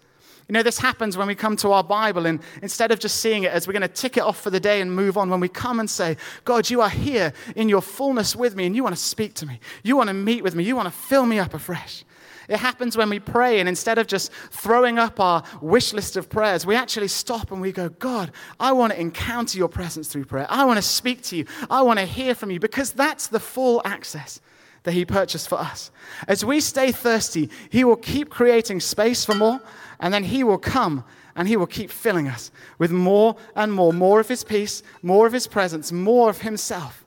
You 0.49 0.53
know, 0.53 0.63
this 0.63 0.79
happens 0.79 1.15
when 1.15 1.27
we 1.27 1.35
come 1.35 1.55
to 1.57 1.71
our 1.73 1.83
Bible, 1.83 2.25
and 2.25 2.39
instead 2.63 2.91
of 2.91 2.97
just 2.97 3.17
seeing 3.17 3.43
it 3.43 3.51
as 3.51 3.67
we're 3.67 3.73
going 3.73 3.83
to 3.83 3.87
tick 3.87 4.17
it 4.17 4.21
off 4.21 4.41
for 4.41 4.49
the 4.49 4.59
day 4.59 4.81
and 4.81 4.91
move 4.91 5.15
on, 5.15 5.29
when 5.29 5.39
we 5.39 5.47
come 5.47 5.79
and 5.79 5.87
say, 5.87 6.17
God, 6.43 6.71
you 6.71 6.81
are 6.81 6.89
here 6.89 7.33
in 7.55 7.69
your 7.69 7.83
fullness 7.83 8.35
with 8.35 8.55
me, 8.55 8.65
and 8.65 8.75
you 8.75 8.83
want 8.83 8.95
to 8.95 9.01
speak 9.01 9.35
to 9.35 9.45
me. 9.45 9.59
You 9.83 9.95
want 9.95 10.07
to 10.07 10.15
meet 10.15 10.43
with 10.43 10.55
me. 10.55 10.63
You 10.63 10.75
want 10.75 10.87
to 10.87 10.91
fill 10.91 11.27
me 11.27 11.37
up 11.37 11.53
afresh. 11.53 12.03
It 12.47 12.57
happens 12.57 12.97
when 12.97 13.11
we 13.11 13.19
pray, 13.19 13.59
and 13.59 13.69
instead 13.69 13.99
of 13.99 14.07
just 14.07 14.31
throwing 14.49 14.97
up 14.97 15.19
our 15.19 15.43
wish 15.61 15.93
list 15.93 16.17
of 16.17 16.31
prayers, 16.31 16.65
we 16.65 16.73
actually 16.73 17.09
stop 17.09 17.51
and 17.51 17.61
we 17.61 17.71
go, 17.71 17.89
God, 17.89 18.31
I 18.59 18.71
want 18.71 18.91
to 18.91 18.99
encounter 18.99 19.55
your 19.55 19.69
presence 19.69 20.07
through 20.07 20.25
prayer. 20.25 20.47
I 20.49 20.65
want 20.65 20.77
to 20.77 20.81
speak 20.81 21.21
to 21.25 21.37
you. 21.37 21.45
I 21.69 21.83
want 21.83 21.99
to 21.99 22.05
hear 22.07 22.33
from 22.33 22.49
you, 22.49 22.59
because 22.59 22.91
that's 22.91 23.27
the 23.27 23.39
full 23.39 23.83
access 23.85 24.41
that 24.81 24.93
He 24.93 25.05
purchased 25.05 25.47
for 25.47 25.59
us. 25.59 25.91
As 26.27 26.43
we 26.43 26.59
stay 26.59 26.91
thirsty, 26.91 27.51
He 27.69 27.83
will 27.83 27.97
keep 27.97 28.31
creating 28.31 28.79
space 28.79 29.23
for 29.23 29.35
more 29.35 29.61
and 29.99 30.13
then 30.13 30.23
He 30.23 30.43
will 30.43 30.57
come 30.57 31.03
and 31.35 31.47
He 31.47 31.57
will 31.57 31.67
keep 31.67 31.89
filling 31.91 32.27
us 32.27 32.51
with 32.77 32.91
more 32.91 33.35
and 33.55 33.71
more, 33.73 33.93
more 33.93 34.19
of 34.19 34.27
His 34.27 34.43
peace, 34.43 34.83
more 35.01 35.27
of 35.27 35.33
His 35.33 35.47
presence, 35.47 35.91
more 35.91 36.29
of 36.29 36.41
Himself 36.41 37.05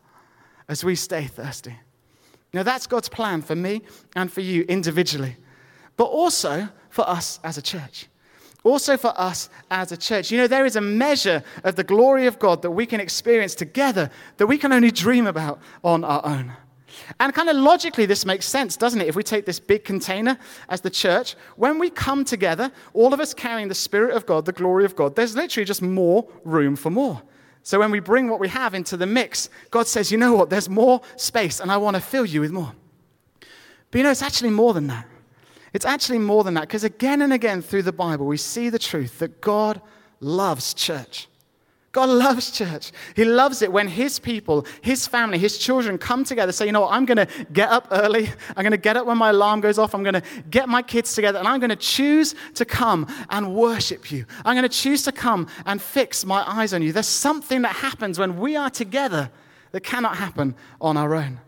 as 0.68 0.84
we 0.84 0.94
stay 0.94 1.24
thirsty. 1.24 1.76
Now, 2.52 2.62
that's 2.62 2.86
God's 2.86 3.08
plan 3.08 3.42
for 3.42 3.54
me 3.54 3.82
and 4.14 4.30
for 4.30 4.42
you 4.42 4.62
individually, 4.64 5.36
but 5.96 6.04
also 6.04 6.68
for 6.90 7.08
us 7.08 7.40
as 7.42 7.56
a 7.56 7.62
church. 7.62 8.08
Also, 8.64 8.96
for 8.96 9.12
us 9.18 9.48
as 9.70 9.90
a 9.90 9.96
church. 9.96 10.30
You 10.30 10.38
know, 10.38 10.46
there 10.46 10.66
is 10.66 10.76
a 10.76 10.80
measure 10.80 11.42
of 11.64 11.74
the 11.74 11.82
glory 11.82 12.26
of 12.26 12.38
God 12.38 12.62
that 12.62 12.70
we 12.70 12.86
can 12.86 13.00
experience 13.00 13.54
together 13.54 14.08
that 14.36 14.46
we 14.46 14.56
can 14.56 14.72
only 14.72 14.92
dream 14.92 15.26
about 15.26 15.60
on 15.82 16.04
our 16.04 16.24
own. 16.24 16.52
And 17.20 17.34
kind 17.34 17.48
of 17.48 17.56
logically, 17.56 18.06
this 18.06 18.24
makes 18.26 18.46
sense, 18.46 18.76
doesn't 18.76 19.00
it? 19.00 19.08
If 19.08 19.16
we 19.16 19.22
take 19.22 19.46
this 19.46 19.60
big 19.60 19.84
container 19.84 20.38
as 20.68 20.80
the 20.80 20.90
church, 20.90 21.36
when 21.56 21.78
we 21.78 21.90
come 21.90 22.24
together, 22.24 22.70
all 22.94 23.14
of 23.14 23.20
us 23.20 23.34
carrying 23.34 23.68
the 23.68 23.74
Spirit 23.74 24.16
of 24.16 24.26
God, 24.26 24.44
the 24.44 24.52
glory 24.52 24.84
of 24.84 24.96
God, 24.96 25.16
there's 25.16 25.34
literally 25.36 25.64
just 25.64 25.82
more 25.82 26.26
room 26.44 26.76
for 26.76 26.90
more. 26.90 27.22
So 27.62 27.78
when 27.78 27.90
we 27.90 28.00
bring 28.00 28.28
what 28.28 28.40
we 28.40 28.48
have 28.48 28.74
into 28.74 28.96
the 28.96 29.06
mix, 29.06 29.48
God 29.70 29.86
says, 29.86 30.10
you 30.10 30.18
know 30.18 30.34
what? 30.34 30.50
There's 30.50 30.68
more 30.68 31.00
space, 31.16 31.60
and 31.60 31.70
I 31.70 31.76
want 31.76 31.96
to 31.96 32.02
fill 32.02 32.26
you 32.26 32.40
with 32.40 32.50
more. 32.50 32.72
But 33.90 33.98
you 33.98 34.04
know, 34.04 34.10
it's 34.10 34.22
actually 34.22 34.50
more 34.50 34.74
than 34.74 34.88
that. 34.88 35.06
It's 35.72 35.86
actually 35.86 36.18
more 36.18 36.44
than 36.44 36.54
that, 36.54 36.62
because 36.62 36.84
again 36.84 37.22
and 37.22 37.32
again 37.32 37.62
through 37.62 37.82
the 37.82 37.92
Bible, 37.92 38.26
we 38.26 38.36
see 38.36 38.68
the 38.68 38.78
truth 38.78 39.18
that 39.20 39.40
God 39.40 39.80
loves 40.20 40.74
church. 40.74 41.28
God 41.92 42.08
loves 42.08 42.50
church. 42.50 42.90
He 43.14 43.26
loves 43.26 43.60
it 43.60 43.70
when 43.70 43.86
his 43.86 44.18
people, 44.18 44.66
his 44.80 45.06
family, 45.06 45.36
his 45.36 45.58
children 45.58 45.98
come 45.98 46.24
together, 46.24 46.50
say, 46.50 46.64
you 46.64 46.72
know 46.72 46.80
what, 46.80 46.92
I'm 46.92 47.04
going 47.04 47.18
to 47.18 47.28
get 47.52 47.68
up 47.68 47.88
early. 47.90 48.30
I'm 48.56 48.62
going 48.62 48.70
to 48.72 48.78
get 48.78 48.96
up 48.96 49.06
when 49.06 49.18
my 49.18 49.28
alarm 49.28 49.60
goes 49.60 49.78
off. 49.78 49.94
I'm 49.94 50.02
going 50.02 50.14
to 50.14 50.22
get 50.50 50.70
my 50.70 50.80
kids 50.80 51.14
together 51.14 51.38
and 51.38 51.46
I'm 51.46 51.60
going 51.60 51.70
to 51.70 51.76
choose 51.76 52.34
to 52.54 52.64
come 52.64 53.06
and 53.28 53.54
worship 53.54 54.10
you. 54.10 54.24
I'm 54.42 54.56
going 54.56 54.68
to 54.68 54.74
choose 54.74 55.02
to 55.02 55.12
come 55.12 55.48
and 55.66 55.82
fix 55.82 56.24
my 56.24 56.42
eyes 56.50 56.72
on 56.72 56.80
you. 56.80 56.92
There's 56.92 57.06
something 57.06 57.60
that 57.60 57.76
happens 57.76 58.18
when 58.18 58.38
we 58.38 58.56
are 58.56 58.70
together 58.70 59.30
that 59.72 59.80
cannot 59.82 60.16
happen 60.16 60.54
on 60.80 60.96
our 60.96 61.14
own. 61.14 61.40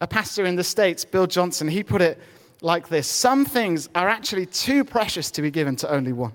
A 0.00 0.06
pastor 0.06 0.44
in 0.44 0.54
the 0.54 0.64
States, 0.64 1.04
Bill 1.04 1.26
Johnson, 1.26 1.66
he 1.66 1.82
put 1.82 2.02
it 2.02 2.20
like 2.62 2.88
this 2.88 3.08
Some 3.08 3.44
things 3.44 3.88
are 3.96 4.08
actually 4.08 4.46
too 4.46 4.84
precious 4.84 5.32
to 5.32 5.42
be 5.42 5.50
given 5.50 5.74
to 5.76 5.90
only 5.90 6.12
one. 6.12 6.34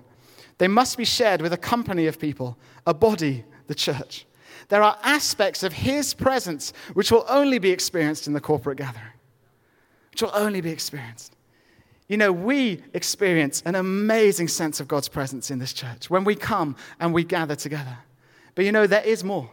They 0.58 0.68
must 0.68 0.96
be 0.96 1.04
shared 1.04 1.42
with 1.42 1.52
a 1.52 1.58
company 1.58 2.06
of 2.06 2.18
people, 2.18 2.56
a 2.86 2.94
body, 2.94 3.44
the 3.66 3.74
church. 3.74 4.26
There 4.68 4.82
are 4.82 4.98
aspects 5.02 5.62
of 5.62 5.72
his 5.72 6.14
presence 6.14 6.72
which 6.94 7.12
will 7.12 7.24
only 7.28 7.58
be 7.58 7.70
experienced 7.70 8.26
in 8.26 8.32
the 8.32 8.40
corporate 8.40 8.78
gathering, 8.78 9.12
which 10.10 10.22
will 10.22 10.32
only 10.34 10.60
be 10.60 10.70
experienced. 10.70 11.36
You 12.08 12.16
know, 12.16 12.32
we 12.32 12.82
experience 12.94 13.62
an 13.66 13.74
amazing 13.74 14.48
sense 14.48 14.80
of 14.80 14.88
God's 14.88 15.08
presence 15.08 15.50
in 15.50 15.58
this 15.58 15.72
church 15.72 16.08
when 16.08 16.24
we 16.24 16.34
come 16.34 16.76
and 17.00 17.12
we 17.12 17.24
gather 17.24 17.56
together. 17.56 17.98
But 18.54 18.64
you 18.64 18.72
know, 18.72 18.86
there 18.86 19.02
is 19.02 19.24
more. 19.24 19.50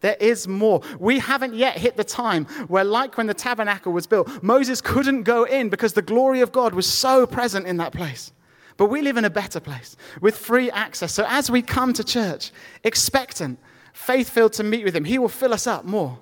There 0.00 0.16
is 0.18 0.48
more. 0.48 0.80
We 0.98 1.18
haven't 1.18 1.54
yet 1.54 1.76
hit 1.76 1.96
the 1.96 2.04
time 2.04 2.46
where, 2.68 2.84
like 2.84 3.18
when 3.18 3.26
the 3.26 3.34
tabernacle 3.34 3.92
was 3.92 4.06
built, 4.06 4.42
Moses 4.42 4.80
couldn't 4.80 5.24
go 5.24 5.44
in 5.44 5.68
because 5.68 5.92
the 5.92 6.02
glory 6.02 6.40
of 6.40 6.52
God 6.52 6.74
was 6.74 6.86
so 6.86 7.26
present 7.26 7.66
in 7.66 7.76
that 7.76 7.92
place. 7.92 8.32
But 8.80 8.86
we 8.86 9.02
live 9.02 9.18
in 9.18 9.26
a 9.26 9.30
better 9.30 9.60
place 9.60 9.94
with 10.22 10.38
free 10.38 10.70
access. 10.70 11.12
So 11.12 11.26
as 11.28 11.50
we 11.50 11.60
come 11.60 11.92
to 11.92 12.02
church, 12.02 12.50
expectant, 12.82 13.58
faith 13.92 14.30
filled 14.30 14.54
to 14.54 14.64
meet 14.64 14.86
with 14.86 14.96
Him, 14.96 15.04
He 15.04 15.18
will 15.18 15.28
fill 15.28 15.52
us 15.52 15.66
up 15.66 15.84
more. 15.84 16.18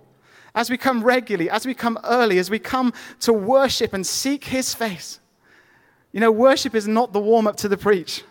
As 0.56 0.68
we 0.68 0.76
come 0.76 1.04
regularly, 1.04 1.48
as 1.48 1.64
we 1.64 1.72
come 1.72 2.00
early, 2.02 2.36
as 2.40 2.50
we 2.50 2.58
come 2.58 2.92
to 3.20 3.32
worship 3.32 3.92
and 3.92 4.04
seek 4.04 4.46
His 4.46 4.74
face. 4.74 5.20
You 6.10 6.18
know, 6.18 6.32
worship 6.32 6.74
is 6.74 6.88
not 6.88 7.12
the 7.12 7.20
warm 7.20 7.46
up 7.46 7.54
to 7.58 7.68
the 7.68 7.76
preach, 7.76 8.24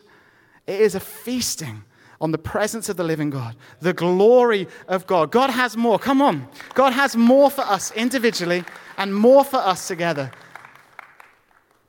it 0.65 0.81
is 0.81 0.93
a 0.93 0.99
feasting 0.99 1.85
on 2.19 2.31
the 2.31 2.37
presence 2.37 2.89
of 2.89 2.97
the 2.97 3.05
living 3.05 3.29
God, 3.29 3.55
the 3.79 3.93
glory 3.93 4.67
of 4.89 5.07
God. 5.07 5.31
God 5.31 5.51
has 5.51 5.77
more. 5.77 5.97
Come 5.97 6.21
on. 6.21 6.49
God 6.73 6.91
has 6.91 7.15
more 7.15 7.49
for 7.49 7.61
us 7.61 7.93
individually 7.93 8.65
and 8.97 9.15
more 9.15 9.45
for 9.45 9.59
us 9.59 9.87
together. 9.87 10.31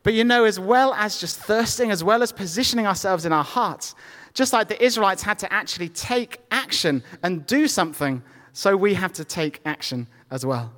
But 0.08 0.14
you 0.14 0.24
know, 0.24 0.44
as 0.44 0.58
well 0.58 0.94
as 0.94 1.20
just 1.20 1.38
thirsting, 1.38 1.90
as 1.90 2.02
well 2.02 2.22
as 2.22 2.32
positioning 2.32 2.86
ourselves 2.86 3.26
in 3.26 3.32
our 3.34 3.44
hearts, 3.44 3.94
just 4.32 4.54
like 4.54 4.66
the 4.68 4.82
Israelites 4.82 5.22
had 5.22 5.38
to 5.40 5.52
actually 5.52 5.90
take 5.90 6.40
action 6.50 7.02
and 7.22 7.44
do 7.44 7.68
something, 7.68 8.22
so 8.54 8.74
we 8.74 8.94
have 8.94 9.12
to 9.12 9.24
take 9.26 9.60
action 9.66 10.06
as 10.30 10.46
well. 10.46 10.72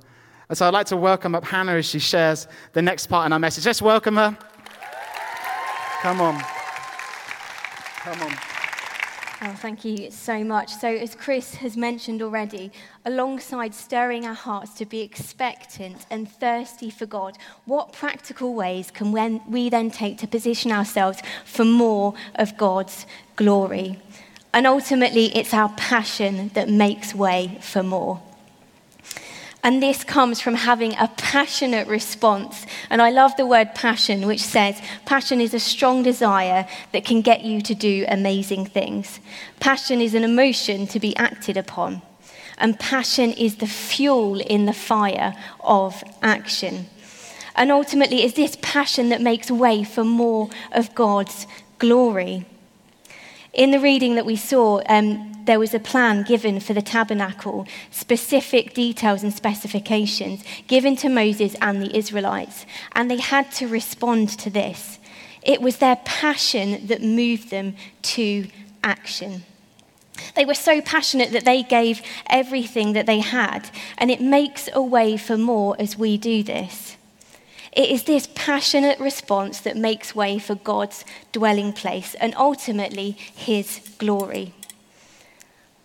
And 0.49 0.57
so 0.57 0.67
I'd 0.67 0.73
like 0.73 0.87
to 0.87 0.97
welcome 0.97 1.33
up 1.33 1.45
Hannah 1.45 1.75
as 1.75 1.85
she 1.85 1.97
shares 1.97 2.45
the 2.73 2.81
next 2.81 3.07
part 3.07 3.25
in 3.25 3.31
our 3.31 3.39
message. 3.39 3.65
Let's 3.65 3.81
welcome 3.81 4.17
her. 4.17 4.37
Come 6.01 6.19
on. 6.19 6.43
Come 8.03 8.21
on. 8.23 8.60
Oh, 9.43 9.53
thank 9.53 9.83
you 9.83 10.11
so 10.11 10.43
much. 10.43 10.71
So, 10.71 10.87
as 10.87 11.15
Chris 11.15 11.55
has 11.55 11.75
mentioned 11.75 12.21
already, 12.21 12.71
alongside 13.05 13.73
stirring 13.73 14.23
our 14.23 14.35
hearts 14.35 14.75
to 14.75 14.85
be 14.85 15.01
expectant 15.01 16.05
and 16.11 16.29
thirsty 16.29 16.91
for 16.91 17.07
God, 17.07 17.39
what 17.65 17.91
practical 17.91 18.53
ways 18.53 18.91
can 18.91 19.11
we 19.49 19.69
then 19.69 19.89
take 19.89 20.19
to 20.19 20.27
position 20.27 20.71
ourselves 20.71 21.23
for 21.43 21.65
more 21.65 22.13
of 22.35 22.55
God's 22.55 23.07
glory? 23.35 23.99
And 24.53 24.67
ultimately, 24.67 25.35
it's 25.35 25.55
our 25.55 25.69
passion 25.69 26.49
that 26.49 26.69
makes 26.69 27.15
way 27.15 27.57
for 27.61 27.81
more. 27.81 28.21
And 29.63 29.81
this 29.81 30.03
comes 30.03 30.41
from 30.41 30.55
having 30.55 30.93
a 30.93 31.11
passionate 31.17 31.87
response. 31.87 32.65
And 32.89 33.01
I 33.01 33.11
love 33.11 33.35
the 33.37 33.45
word 33.45 33.75
passion, 33.75 34.25
which 34.25 34.41
says 34.41 34.81
passion 35.05 35.39
is 35.39 35.53
a 35.53 35.59
strong 35.59 36.01
desire 36.01 36.67
that 36.93 37.05
can 37.05 37.21
get 37.21 37.43
you 37.43 37.61
to 37.61 37.75
do 37.75 38.05
amazing 38.07 38.65
things. 38.65 39.19
Passion 39.59 40.01
is 40.01 40.15
an 40.15 40.23
emotion 40.23 40.87
to 40.87 40.99
be 40.99 41.15
acted 41.15 41.57
upon. 41.57 42.01
And 42.57 42.79
passion 42.79 43.31
is 43.33 43.57
the 43.57 43.67
fuel 43.67 44.39
in 44.39 44.65
the 44.65 44.73
fire 44.73 45.35
of 45.59 46.03
action. 46.21 46.87
And 47.55 47.71
ultimately, 47.71 48.23
it's 48.23 48.35
this 48.35 48.57
passion 48.61 49.09
that 49.09 49.21
makes 49.21 49.51
way 49.51 49.83
for 49.83 50.03
more 50.03 50.49
of 50.71 50.95
God's 50.95 51.45
glory. 51.79 52.45
In 53.53 53.71
the 53.71 53.79
reading 53.79 54.15
that 54.15 54.25
we 54.25 54.37
saw, 54.37 54.81
um, 54.87 55.43
there 55.45 55.59
was 55.59 55.73
a 55.73 55.79
plan 55.79 56.23
given 56.23 56.61
for 56.61 56.73
the 56.73 56.81
tabernacle, 56.81 57.67
specific 57.89 58.73
details 58.73 59.23
and 59.23 59.33
specifications 59.33 60.43
given 60.67 60.95
to 60.97 61.09
Moses 61.09 61.55
and 61.61 61.81
the 61.81 61.95
Israelites, 61.95 62.65
and 62.93 63.11
they 63.11 63.19
had 63.19 63.51
to 63.53 63.67
respond 63.67 64.29
to 64.39 64.49
this. 64.49 64.99
It 65.41 65.61
was 65.61 65.77
their 65.77 65.97
passion 66.05 66.87
that 66.87 67.01
moved 67.01 67.49
them 67.49 67.75
to 68.03 68.47
action. 68.83 69.43
They 70.35 70.45
were 70.45 70.53
so 70.53 70.79
passionate 70.79 71.31
that 71.31 71.45
they 71.45 71.63
gave 71.63 72.01
everything 72.29 72.93
that 72.93 73.05
they 73.05 73.19
had, 73.19 73.69
and 73.97 74.09
it 74.09 74.21
makes 74.21 74.69
a 74.71 74.81
way 74.81 75.17
for 75.17 75.35
more 75.37 75.75
as 75.77 75.97
we 75.97 76.17
do 76.17 76.43
this. 76.43 76.95
It 77.71 77.89
is 77.89 78.03
this 78.03 78.27
passionate 78.35 78.99
response 78.99 79.59
that 79.61 79.77
makes 79.77 80.13
way 80.13 80.39
for 80.39 80.55
God's 80.55 81.05
dwelling 81.31 81.71
place 81.71 82.15
and 82.15 82.35
ultimately 82.35 83.11
his 83.11 83.79
glory. 83.97 84.53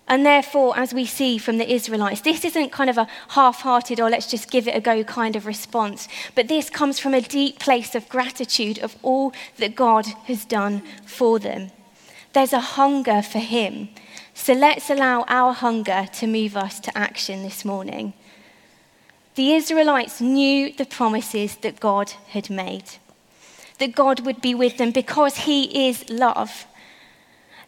And 0.09 0.25
therefore, 0.25 0.79
as 0.79 0.95
we 0.95 1.05
see 1.05 1.37
from 1.37 1.59
the 1.59 1.73
Israelites, 1.73 2.21
this 2.21 2.45
isn't 2.45 2.71
kind 2.71 2.89
of 2.89 2.99
a 2.99 3.09
half 3.31 3.63
hearted 3.63 3.99
or 3.99 4.05
oh, 4.05 4.09
let's 4.09 4.31
just 4.31 4.51
give 4.51 4.69
it 4.69 4.77
a 4.77 4.81
go 4.81 5.03
kind 5.03 5.35
of 5.35 5.47
response, 5.47 6.07
but 6.37 6.47
this 6.47 6.71
comes 6.71 7.01
from 7.01 7.13
a 7.13 7.21
deep 7.21 7.59
place 7.59 7.95
of 7.95 8.09
gratitude 8.09 8.79
of 8.79 8.97
all 9.03 9.33
that 9.57 9.75
God 9.75 10.07
has 10.27 10.45
done 10.45 10.83
for 11.05 11.41
them. 11.41 11.71
There's 12.35 12.53
a 12.53 12.61
hunger 12.61 13.21
for 13.21 13.41
Him. 13.41 13.89
So 14.33 14.53
let's 14.53 14.91
allow 14.91 15.25
our 15.27 15.53
hunger 15.53 16.07
to 16.15 16.27
move 16.27 16.57
us 16.57 16.79
to 16.81 16.97
action 16.97 17.43
this 17.43 17.65
morning. 17.65 18.13
The 19.37 19.53
Israelites 19.53 20.21
knew 20.21 20.73
the 20.73 20.87
promises 20.87 21.57
that 21.57 21.79
God 21.79 22.11
had 22.29 22.49
made, 22.51 22.85
that 23.79 23.95
God 23.95 24.21
would 24.21 24.41
be 24.41 24.55
with 24.55 24.79
them 24.79 24.91
because 24.91 25.37
He 25.37 25.89
is 25.89 26.09
love. 26.09 26.67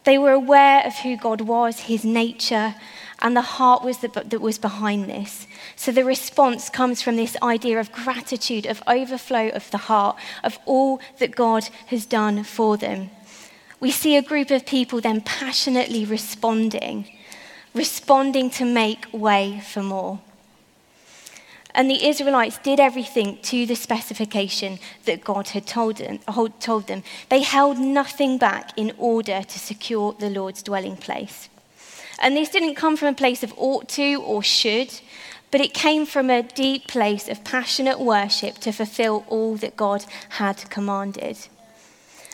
They 0.03 0.17
were 0.17 0.31
aware 0.31 0.83
of 0.85 0.95
who 0.95 1.15
God 1.17 1.41
was, 1.41 1.81
his 1.81 2.03
nature, 2.03 2.73
and 3.19 3.35
the 3.35 3.41
heart 3.41 3.83
was 3.83 3.99
that, 3.99 4.13
that 4.13 4.41
was 4.41 4.57
behind 4.57 5.09
this. 5.09 5.45
So 5.75 5.91
the 5.91 6.05
response 6.05 6.69
comes 6.69 7.01
from 7.01 7.17
this 7.17 7.37
idea 7.43 7.79
of 7.79 7.91
gratitude, 7.91 8.65
of 8.65 8.81
overflow 8.87 9.49
of 9.49 9.69
the 9.69 9.77
heart, 9.77 10.17
of 10.43 10.57
all 10.65 10.99
that 11.19 11.35
God 11.35 11.65
has 11.87 12.07
done 12.07 12.43
for 12.43 12.77
them. 12.77 13.11
We 13.79 13.91
see 13.91 14.15
a 14.15 14.23
group 14.23 14.49
of 14.51 14.65
people 14.65 15.01
then 15.01 15.21
passionately 15.21 16.05
responding, 16.05 17.05
responding 17.75 18.49
to 18.51 18.65
make 18.65 19.05
way 19.13 19.61
for 19.63 19.83
more. 19.83 20.21
And 21.75 21.89
the 21.89 22.07
Israelites 22.07 22.57
did 22.57 22.79
everything 22.79 23.37
to 23.43 23.65
the 23.65 23.75
specification 23.75 24.79
that 25.05 25.23
God 25.23 25.49
had 25.49 25.67
told 25.67 25.97
them, 25.97 26.19
told 26.59 26.87
them. 26.87 27.03
They 27.29 27.41
held 27.41 27.77
nothing 27.77 28.37
back 28.37 28.71
in 28.75 28.93
order 28.97 29.43
to 29.43 29.59
secure 29.59 30.13
the 30.13 30.29
Lord's 30.29 30.63
dwelling 30.63 30.97
place. 30.97 31.49
And 32.19 32.35
this 32.35 32.49
didn't 32.49 32.75
come 32.75 32.97
from 32.97 33.09
a 33.09 33.13
place 33.13 33.43
of 33.43 33.53
ought 33.55 33.87
to 33.89 34.15
or 34.15 34.43
should, 34.43 34.99
but 35.51 35.61
it 35.61 35.73
came 35.73 36.05
from 36.05 36.29
a 36.29 36.43
deep 36.43 36.87
place 36.87 37.29
of 37.29 37.43
passionate 37.43 37.99
worship 37.99 38.57
to 38.59 38.71
fulfill 38.71 39.25
all 39.27 39.55
that 39.57 39.77
God 39.77 40.05
had 40.29 40.69
commanded. 40.69 41.37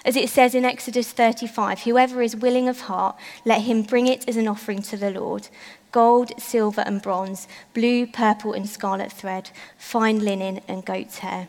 As 0.06 0.16
it 0.16 0.30
says 0.30 0.54
in 0.54 0.66
Exodus 0.66 1.12
35, 1.12 1.82
whoever 1.82 2.22
is 2.22 2.36
willing 2.36 2.70
of 2.70 2.82
heart, 2.82 3.16
let 3.44 3.62
him 3.62 3.82
bring 3.82 4.06
it 4.06 4.28
as 4.30 4.38
an 4.38 4.48
offering 4.48 4.84
to 4.84 4.98
the 4.98 5.10
Lord 5.10 5.48
gold, 5.96 6.30
silver, 6.38 6.82
and 6.82 7.02
bronze, 7.02 7.48
blue, 7.74 8.06
purple, 8.06 8.52
and 8.52 8.68
scarlet 8.68 9.10
thread, 9.10 9.50
fine 9.78 10.20
linen, 10.20 10.60
and 10.68 10.84
goat's 10.84 11.20
hair. 11.20 11.48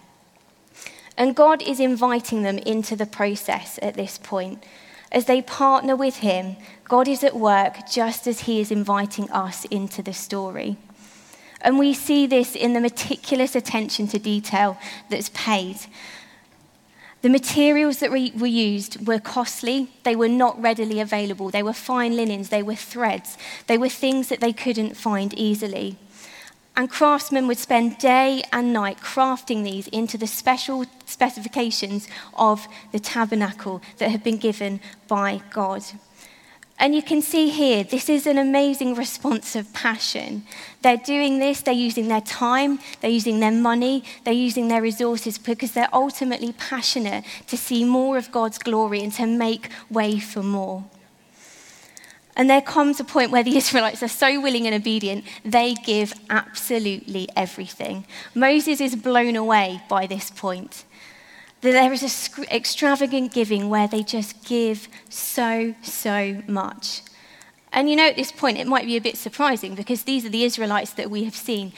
And 1.19 1.35
God 1.35 1.61
is 1.63 1.81
inviting 1.81 2.43
them 2.43 2.59
into 2.59 2.95
the 2.95 3.07
process 3.07 3.77
at 3.83 3.95
this 3.95 4.19
point. 4.19 4.63
As 5.11 5.25
they 5.25 5.43
partner 5.43 5.97
with 5.97 6.19
Him, 6.19 6.55
God 6.85 7.09
is 7.09 7.25
at 7.25 7.35
work 7.35 7.91
just 7.91 8.29
as 8.29 8.43
He 8.43 8.61
is 8.61 8.71
inviting 8.71 9.29
us 9.33 9.65
into 9.65 10.01
the 10.01 10.13
story. 10.13 10.77
And 11.61 11.77
we 11.77 11.93
see 11.93 12.29
this 12.29 12.55
in 12.55 12.73
the 12.73 12.81
meticulous 12.81 13.57
attention 13.57 14.07
to 14.09 14.19
detail 14.21 14.79
that's 15.11 15.31
paid. 15.31 15.79
The 17.27 17.31
materials 17.31 17.99
that 17.99 18.13
were 18.13 18.47
used 18.47 19.05
were 19.05 19.19
costly. 19.19 19.89
They 20.05 20.15
were 20.15 20.29
not 20.29 20.63
readily 20.63 21.01
available. 21.01 21.51
They 21.51 21.65
were 21.65 21.73
fine 21.73 22.15
linens, 22.15 22.51
they 22.51 22.63
were 22.63 22.77
threads, 22.77 23.37
they 23.67 23.77
were 23.77 23.89
things 23.89 24.29
that 24.29 24.39
they 24.39 24.53
couldn't 24.53 24.97
find 24.97 25.35
easily. 25.35 25.99
And 26.77 26.89
craftsmen 26.89 27.49
would 27.49 27.59
spend 27.59 27.99
day 27.99 28.45
and 28.53 28.73
night 28.73 28.99
crafting 28.99 29.65
these 29.65 29.89
into 29.89 30.17
the 30.17 30.29
special 30.29 30.85
specifications 31.05 32.07
of 32.35 32.69
the 32.93 33.01
tabernacle 33.01 33.83
that 33.99 34.13
had 34.13 34.23
been 34.23 34.39
given 34.39 34.79
by 35.09 35.43
God. 35.51 35.83
And 36.79 36.95
you 36.95 37.03
can 37.03 37.23
see 37.23 37.49
here, 37.49 37.85
this 37.85 38.11
is 38.11 38.27
an 38.27 38.37
amazing 38.37 38.95
response 38.95 39.57
of 39.57 39.73
passion. 39.73 40.45
They're 40.83 40.99
doing 40.99 41.39
this, 41.39 41.63
they're 41.63 41.73
using 41.73 42.09
their 42.09 42.21
time, 42.21 42.81
they're 43.01 43.11
using 43.11 43.41
their 43.41 43.51
money, 43.51 44.05
they're 44.25 44.35
using 44.35 44.69
their 44.69 44.83
resources 44.83 45.39
because 45.39 45.73
they're 45.73 45.89
ultimately 45.93 46.53
passionate 46.53 47.25
to 47.47 47.57
see 47.57 47.85
more 47.85 48.19
of 48.19 48.31
God's 48.31 48.59
glory 48.59 49.03
and 49.03 49.13
to 49.15 49.27
make 49.27 49.71
way 49.89 50.19
for 50.19 50.43
more. 50.43 50.85
And 52.37 52.51
there 52.51 52.61
comes 52.61 53.01
a 53.01 53.05
point 53.05 53.31
where 53.31 53.43
the 53.43 53.57
Israelites 53.63 54.03
are 54.03 54.09
so 54.09 54.39
willing 54.39 54.67
and 54.67 54.75
obedient, 54.75 55.25
they 55.47 55.73
give 55.73 56.13
absolutely 56.29 57.27
everything. 57.35 58.05
Moses 58.35 58.83
is 58.83 58.95
blown 58.95 59.35
away 59.35 59.81
by 59.89 60.07
this 60.07 60.31
point 60.31 60.85
there 61.61 61.93
is 61.93 62.03
an 62.37 62.45
extravagant 62.51 63.33
giving 63.33 63.69
where 63.69 63.89
they 63.89 64.03
just 64.03 64.45
give 64.45 64.89
so, 65.09 65.75
so 65.83 66.43
much. 66.47 67.03
And 67.73 67.91
you 67.91 67.97
know, 67.97 68.07
at 68.07 68.17
this 68.17 68.33
point, 68.33 68.59
it 68.59 68.67
might 68.67 68.87
be 68.87 68.97
a 68.97 69.01
bit 69.01 69.17
surprising 69.17 69.75
because 69.75 70.05
these 70.05 70.25
are 70.25 70.31
the 70.31 70.45
Israelites 70.45 70.93
that 70.95 71.11
we 71.11 71.25
have 71.25 71.35
seen 71.35 71.73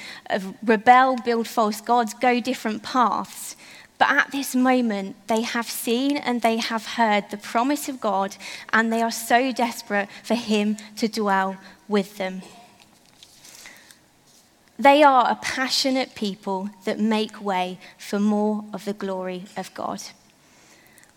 rebel, 0.62 1.16
build 1.24 1.48
false 1.48 1.80
gods, 1.80 2.14
go 2.14 2.40
different 2.40 2.82
paths. 2.82 3.56
But 3.98 4.10
at 4.10 4.30
this 4.30 4.54
moment, 4.54 5.16
they 5.26 5.42
have 5.42 5.68
seen 5.68 6.16
and 6.16 6.40
they 6.40 6.58
have 6.58 6.86
heard 6.86 7.30
the 7.30 7.36
promise 7.36 7.88
of 7.88 8.00
God, 8.00 8.36
and 8.72 8.92
they 8.92 9.02
are 9.02 9.10
so 9.10 9.50
desperate 9.50 10.08
for 10.22 10.36
Him 10.36 10.76
to 10.96 11.08
dwell 11.08 11.56
with 11.88 12.16
them. 12.16 12.42
They 14.78 15.02
are 15.02 15.30
a 15.30 15.36
passionate 15.36 16.14
people 16.14 16.70
that 16.84 17.00
make 17.00 17.42
way 17.42 17.78
for 17.98 18.20
more 18.20 18.64
of 18.72 18.84
the 18.84 18.92
glory 18.92 19.44
of 19.56 19.74
God. 19.74 20.02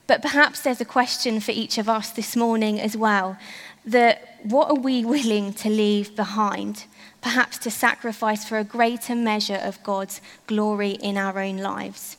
But 0.08 0.22
perhaps 0.22 0.62
there's 0.62 0.82
a 0.82 0.86
question 0.86 1.40
for 1.40 1.52
each 1.52 1.78
of 1.78 1.88
us 1.88 2.10
this 2.10 2.36
morning 2.36 2.82
as 2.82 2.98
well 2.98 3.38
that 3.86 4.40
what 4.44 4.70
are 4.70 4.80
we 4.80 5.06
willing 5.06 5.54
to 5.54 5.70
leave 5.70 6.16
behind? 6.16 6.86
Perhaps 7.22 7.60
to 7.60 7.72
sacrifice 7.72 8.44
for 8.44 8.58
a 8.58 8.64
greater 8.64 9.16
measure 9.16 9.60
of 9.62 9.82
God's 9.84 10.22
glory 10.48 10.92
in 10.92 11.18
our 11.18 11.40
own 11.40 11.58
lives. 11.58 12.18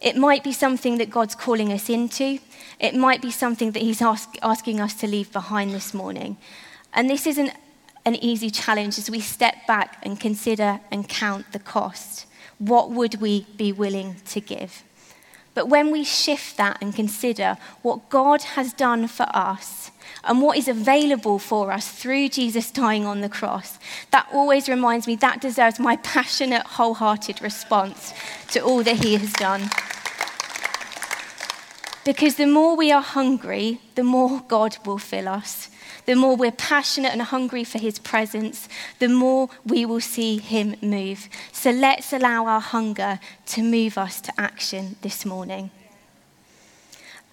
It 0.00 0.16
might 0.16 0.42
be 0.42 0.52
something 0.52 0.98
that 0.98 1.10
God's 1.10 1.34
calling 1.34 1.72
us 1.72 1.90
into. 1.90 2.38
It 2.78 2.94
might 2.94 3.20
be 3.20 3.30
something 3.30 3.72
that 3.72 3.82
He's 3.82 4.00
ask, 4.00 4.36
asking 4.42 4.80
us 4.80 4.94
to 4.94 5.06
leave 5.06 5.32
behind 5.32 5.72
this 5.72 5.92
morning. 5.92 6.38
And 6.94 7.10
this 7.10 7.26
isn't 7.26 7.52
an 8.08 8.16
easy 8.16 8.50
challenge 8.50 8.98
as 8.98 9.10
we 9.10 9.20
step 9.20 9.66
back 9.66 9.98
and 10.02 10.18
consider 10.18 10.80
and 10.90 11.06
count 11.06 11.52
the 11.52 11.58
cost. 11.58 12.26
What 12.58 12.90
would 12.90 13.20
we 13.20 13.46
be 13.56 13.70
willing 13.70 14.16
to 14.30 14.40
give? 14.40 14.82
But 15.52 15.68
when 15.68 15.90
we 15.90 16.04
shift 16.04 16.56
that 16.56 16.78
and 16.80 16.94
consider 16.94 17.58
what 17.82 18.08
God 18.08 18.42
has 18.42 18.72
done 18.72 19.08
for 19.08 19.26
us 19.34 19.90
and 20.24 20.40
what 20.40 20.56
is 20.56 20.68
available 20.68 21.38
for 21.38 21.70
us 21.70 21.90
through 21.90 22.30
Jesus 22.30 22.70
dying 22.70 23.04
on 23.04 23.20
the 23.20 23.28
cross, 23.28 23.78
that 24.10 24.26
always 24.32 24.70
reminds 24.70 25.06
me 25.06 25.16
that 25.16 25.42
deserves 25.42 25.78
my 25.78 25.96
passionate, 26.14 26.62
wholehearted 26.62 27.42
response 27.42 28.14
to 28.52 28.60
all 28.60 28.82
that 28.84 29.04
He 29.04 29.16
has 29.16 29.32
done. 29.34 29.68
Because 32.06 32.36
the 32.36 32.46
more 32.46 32.74
we 32.74 32.90
are 32.90 33.02
hungry, 33.02 33.82
the 33.96 34.04
more 34.04 34.40
God 34.48 34.78
will 34.86 34.96
fill 34.96 35.28
us 35.28 35.68
the 36.08 36.16
more 36.16 36.36
we're 36.36 36.50
passionate 36.50 37.12
and 37.12 37.20
hungry 37.20 37.64
for 37.64 37.76
his 37.76 37.98
presence, 37.98 38.66
the 38.98 39.10
more 39.10 39.50
we 39.66 39.84
will 39.84 40.00
see 40.00 40.38
him 40.38 40.74
move. 40.80 41.28
So 41.52 41.70
let's 41.70 42.14
allow 42.14 42.46
our 42.46 42.62
hunger 42.62 43.20
to 43.48 43.62
move 43.62 43.98
us 43.98 44.22
to 44.22 44.32
action 44.40 44.96
this 45.02 45.26
morning. 45.26 45.68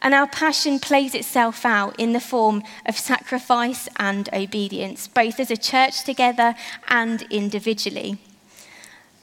And 0.01 0.13
our 0.13 0.27
passion 0.27 0.79
plays 0.79 1.15
itself 1.15 1.65
out 1.65 1.97
in 1.97 2.11
the 2.11 2.19
form 2.19 2.63
of 2.85 2.97
sacrifice 2.97 3.87
and 3.95 4.27
obedience, 4.33 5.07
both 5.07 5.39
as 5.39 5.49
a 5.49 5.55
church 5.71 6.03
together 6.03 6.53
and 6.89 7.21
individually. 7.29 8.17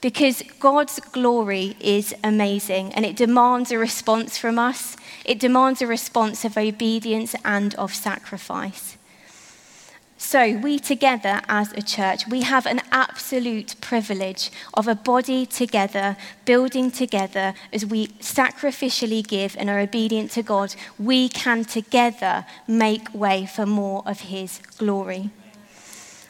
because 0.03 0.43
God's 0.59 0.99
glory 0.99 1.77
is 1.79 2.13
amazing 2.25 2.93
and 2.93 3.05
it 3.05 3.15
demands 3.15 3.71
a 3.71 3.77
response 3.77 4.37
from 4.37 4.59
us. 4.59 4.97
It 5.23 5.39
demands 5.39 5.81
a 5.81 5.87
response 5.87 6.43
of 6.43 6.57
obedience 6.57 7.35
and 7.45 7.73
of 7.75 7.93
sacrifice. 7.93 8.92
So, 10.25 10.57
we 10.57 10.79
together 10.79 11.41
as 11.49 11.73
a 11.73 11.81
church, 11.81 12.27
we 12.27 12.41
have 12.41 12.65
an 12.65 12.81
absolute 12.91 13.75
privilege 13.81 14.51
of 14.73 14.87
a 14.87 14.95
body 14.95 15.45
together, 15.45 16.15
building 16.45 16.91
together 16.91 17.53
as 17.73 17.85
we 17.85 18.07
sacrificially 18.07 19.27
give 19.27 19.55
and 19.59 19.69
are 19.69 19.79
obedient 19.79 20.31
to 20.31 20.41
God. 20.41 20.75
We 20.97 21.27
can 21.27 21.65
together 21.65 22.45
make 22.67 23.13
way 23.13 23.45
for 23.45 23.65
more 23.65 24.01
of 24.07 24.21
His 24.21 24.59
glory. 24.77 25.29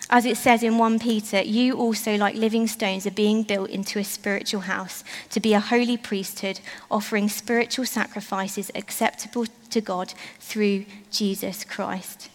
As 0.10 0.26
it 0.26 0.38
says 0.38 0.64
in 0.64 0.80
1 0.80 1.00
Peter, 1.00 1.42
you 1.42 1.78
also, 1.78 2.18
like 2.18 2.36
living 2.36 2.68
stones, 2.68 3.06
are 3.06 3.12
being 3.12 3.44
built 3.44 3.70
into 3.70 4.00
a 4.00 4.04
spiritual 4.04 4.62
house 4.62 5.04
to 5.30 5.40
be 5.40 5.54
a 5.54 5.60
holy 5.60 5.98
priesthood, 5.98 6.60
offering 6.90 7.30
spiritual 7.30 7.86
sacrifices 7.86 8.72
acceptable 8.74 9.46
to 9.70 9.82
God 9.82 10.16
through 10.40 10.86
Jesus 11.12 11.64
Christ. 11.64 12.30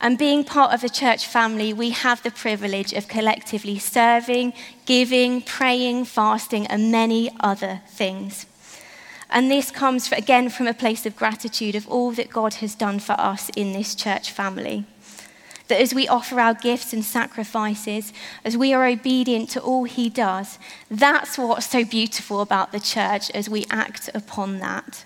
And 0.00 0.18
being 0.18 0.44
part 0.44 0.74
of 0.74 0.82
the 0.82 0.90
church 0.90 1.26
family, 1.26 1.72
we 1.72 1.90
have 1.90 2.22
the 2.22 2.30
privilege 2.30 2.92
of 2.92 3.08
collectively 3.08 3.78
serving, 3.78 4.52
giving, 4.84 5.40
praying, 5.40 6.04
fasting, 6.04 6.66
and 6.66 6.92
many 6.92 7.30
other 7.40 7.80
things. 7.88 8.46
And 9.30 9.50
this 9.50 9.70
comes, 9.70 10.12
again, 10.12 10.50
from 10.50 10.66
a 10.66 10.74
place 10.74 11.06
of 11.06 11.16
gratitude 11.16 11.74
of 11.74 11.88
all 11.88 12.12
that 12.12 12.30
God 12.30 12.54
has 12.54 12.74
done 12.74 13.00
for 13.00 13.14
us 13.18 13.48
in 13.56 13.72
this 13.72 13.94
church 13.94 14.30
family. 14.30 14.84
That 15.68 15.80
as 15.80 15.94
we 15.94 16.06
offer 16.06 16.38
our 16.38 16.54
gifts 16.54 16.92
and 16.92 17.04
sacrifices, 17.04 18.12
as 18.44 18.56
we 18.56 18.72
are 18.72 18.86
obedient 18.86 19.50
to 19.50 19.60
all 19.60 19.84
He 19.84 20.08
does, 20.08 20.58
that's 20.88 21.38
what's 21.38 21.66
so 21.66 21.84
beautiful 21.84 22.40
about 22.40 22.70
the 22.70 22.78
church 22.78 23.30
as 23.30 23.48
we 23.48 23.66
act 23.70 24.08
upon 24.14 24.60
that 24.60 25.04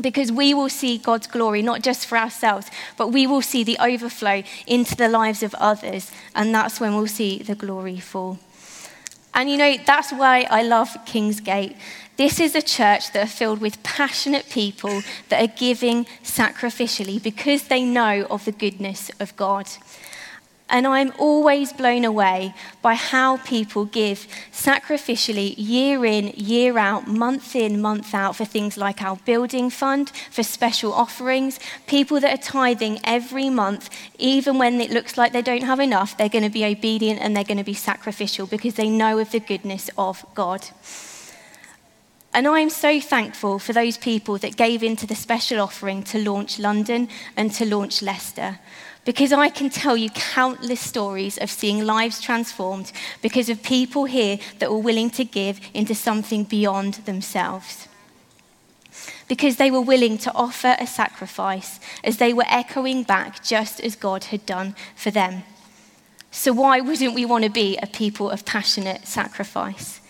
because 0.00 0.32
we 0.32 0.54
will 0.54 0.68
see 0.68 0.98
God's 0.98 1.26
glory, 1.26 1.62
not 1.62 1.82
just 1.82 2.06
for 2.06 2.18
ourselves, 2.18 2.70
but 2.96 3.08
we 3.08 3.26
will 3.26 3.42
see 3.42 3.62
the 3.62 3.78
overflow 3.78 4.42
into 4.66 4.96
the 4.96 5.08
lives 5.08 5.42
of 5.42 5.54
others, 5.54 6.10
and 6.34 6.54
that's 6.54 6.80
when 6.80 6.94
we'll 6.94 7.06
see 7.06 7.38
the 7.38 7.54
glory 7.54 8.00
fall. 8.00 8.38
And 9.34 9.50
you 9.50 9.56
know, 9.56 9.76
that's 9.84 10.12
why 10.12 10.46
I 10.50 10.62
love 10.62 10.90
Kingsgate. 11.06 11.76
This 12.16 12.38
is 12.38 12.54
a 12.54 12.62
church 12.62 13.12
that 13.12 13.24
are 13.24 13.30
filled 13.30 13.60
with 13.60 13.82
passionate 13.82 14.48
people 14.48 15.02
that 15.28 15.42
are 15.42 15.52
giving 15.52 16.04
sacrificially 16.22 17.20
because 17.20 17.64
they 17.64 17.82
know 17.82 18.26
of 18.30 18.44
the 18.44 18.52
goodness 18.52 19.10
of 19.18 19.34
God. 19.34 19.68
And 20.70 20.86
I'm 20.86 21.12
always 21.18 21.74
blown 21.74 22.04
away 22.06 22.54
by 22.80 22.94
how 22.94 23.36
people 23.38 23.84
give 23.84 24.26
sacrificially 24.50 25.54
year 25.58 26.06
in, 26.06 26.28
year 26.28 26.78
out, 26.78 27.06
month 27.06 27.54
in, 27.54 27.82
month 27.82 28.14
out 28.14 28.34
for 28.34 28.46
things 28.46 28.78
like 28.78 29.02
our 29.02 29.16
building 29.26 29.68
fund, 29.68 30.10
for 30.30 30.42
special 30.42 30.92
offerings. 30.92 31.60
People 31.86 32.18
that 32.20 32.38
are 32.38 32.42
tithing 32.42 32.98
every 33.04 33.50
month, 33.50 33.90
even 34.18 34.56
when 34.58 34.80
it 34.80 34.90
looks 34.90 35.18
like 35.18 35.32
they 35.32 35.42
don't 35.42 35.64
have 35.64 35.80
enough, 35.80 36.16
they're 36.16 36.30
going 36.30 36.44
to 36.44 36.50
be 36.50 36.64
obedient 36.64 37.20
and 37.20 37.36
they're 37.36 37.44
going 37.44 37.58
to 37.58 37.64
be 37.64 37.74
sacrificial 37.74 38.46
because 38.46 38.74
they 38.74 38.88
know 38.88 39.18
of 39.18 39.32
the 39.32 39.40
goodness 39.40 39.90
of 39.98 40.24
God. 40.34 40.66
And 42.32 42.48
I'm 42.48 42.70
so 42.70 43.00
thankful 43.00 43.60
for 43.60 43.72
those 43.72 43.96
people 43.96 44.38
that 44.38 44.56
gave 44.56 44.82
into 44.82 45.06
the 45.06 45.14
special 45.14 45.60
offering 45.60 46.02
to 46.04 46.18
launch 46.18 46.58
London 46.58 47.08
and 47.36 47.52
to 47.52 47.64
launch 47.64 48.02
Leicester 48.02 48.58
because 49.04 49.32
I 49.32 49.50
can 49.50 49.68
tell 49.68 49.96
you 49.96 50.10
countless 50.10 50.80
stories 50.80 51.36
of 51.38 51.50
seeing 51.50 51.84
lives 51.84 52.20
transformed 52.20 52.90
because 53.20 53.48
of 53.48 53.62
people 53.62 54.06
here 54.06 54.38
that 54.58 54.70
were 54.70 54.78
willing 54.78 55.10
to 55.10 55.24
give 55.24 55.60
into 55.74 55.94
something 55.94 56.44
beyond 56.44 56.94
themselves. 57.04 57.86
Because 59.28 59.56
they 59.56 59.70
were 59.70 59.80
willing 59.80 60.18
to 60.18 60.32
offer 60.34 60.76
a 60.78 60.86
sacrifice 60.86 61.80
as 62.02 62.16
they 62.16 62.32
were 62.32 62.44
echoing 62.48 63.02
back 63.02 63.42
just 63.42 63.80
as 63.80 63.96
God 63.96 64.24
had 64.24 64.46
done 64.46 64.74
for 64.96 65.10
them. 65.10 65.42
So, 66.30 66.52
why 66.52 66.80
wouldn't 66.80 67.14
we 67.14 67.24
want 67.24 67.44
to 67.44 67.50
be 67.50 67.78
a 67.78 67.86
people 67.86 68.30
of 68.30 68.44
passionate 68.44 69.06
sacrifice? 69.06 70.00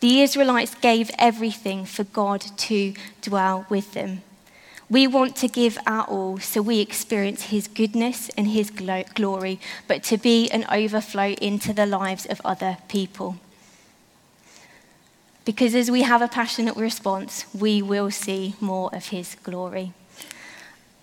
The 0.00 0.20
Israelites 0.20 0.74
gave 0.74 1.10
everything 1.18 1.84
for 1.84 2.04
God 2.04 2.40
to 2.40 2.94
dwell 3.20 3.66
with 3.68 3.92
them. 3.92 4.22
We 4.92 5.06
want 5.06 5.36
to 5.36 5.48
give 5.48 5.78
our 5.86 6.04
all 6.04 6.38
so 6.38 6.60
we 6.60 6.80
experience 6.80 7.44
His 7.44 7.66
goodness 7.66 8.28
and 8.36 8.46
His 8.46 8.70
glory, 8.70 9.58
but 9.88 10.02
to 10.02 10.18
be 10.18 10.50
an 10.50 10.66
overflow 10.70 11.30
into 11.40 11.72
the 11.72 11.86
lives 11.86 12.26
of 12.26 12.42
other 12.44 12.76
people. 12.88 13.36
Because 15.46 15.74
as 15.74 15.90
we 15.90 16.02
have 16.02 16.20
a 16.20 16.28
passionate 16.28 16.76
response, 16.76 17.46
we 17.54 17.80
will 17.80 18.10
see 18.10 18.54
more 18.60 18.94
of 18.94 19.06
His 19.06 19.34
glory. 19.42 19.94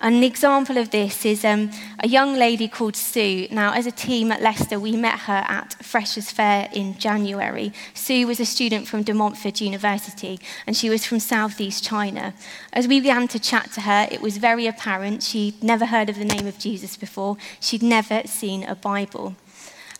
An 0.01 0.23
example 0.23 0.77
of 0.77 0.91
this 0.91 1.25
is 1.25 1.43
um, 1.43 1.71
a 1.99 2.07
young 2.07 2.33
lady 2.33 2.69
called 2.69 2.95
Sue. 2.95 3.49
Now, 3.51 3.73
as 3.73 3.85
a 3.85 3.91
team 3.91 4.31
at 4.31 4.41
Leicester, 4.41 4.79
we 4.79 4.95
met 4.95 5.19
her 5.19 5.43
at 5.45 5.73
Freshers' 5.83 6.31
Fair 6.31 6.69
in 6.71 6.97
January. 6.97 7.73
Sue 7.93 8.25
was 8.25 8.39
a 8.39 8.45
student 8.45 8.87
from 8.87 9.03
De 9.03 9.13
Montfort 9.13 9.59
University, 9.59 10.39
and 10.65 10.77
she 10.77 10.89
was 10.89 11.05
from 11.05 11.19
southeast 11.19 11.83
China. 11.83 12.33
As 12.71 12.87
we 12.87 13.01
began 13.01 13.27
to 13.27 13.39
chat 13.39 13.73
to 13.73 13.81
her, 13.81 14.07
it 14.09 14.21
was 14.21 14.37
very 14.37 14.67
apparent 14.67 15.21
she'd 15.21 15.61
never 15.61 15.87
heard 15.87 16.07
of 16.07 16.17
the 16.17 16.23
name 16.23 16.47
of 16.47 16.57
Jesus 16.57 16.95
before, 16.95 17.35
she'd 17.59 17.83
never 17.83 18.21
seen 18.25 18.63
a 18.63 18.75
Bible. 18.75 19.35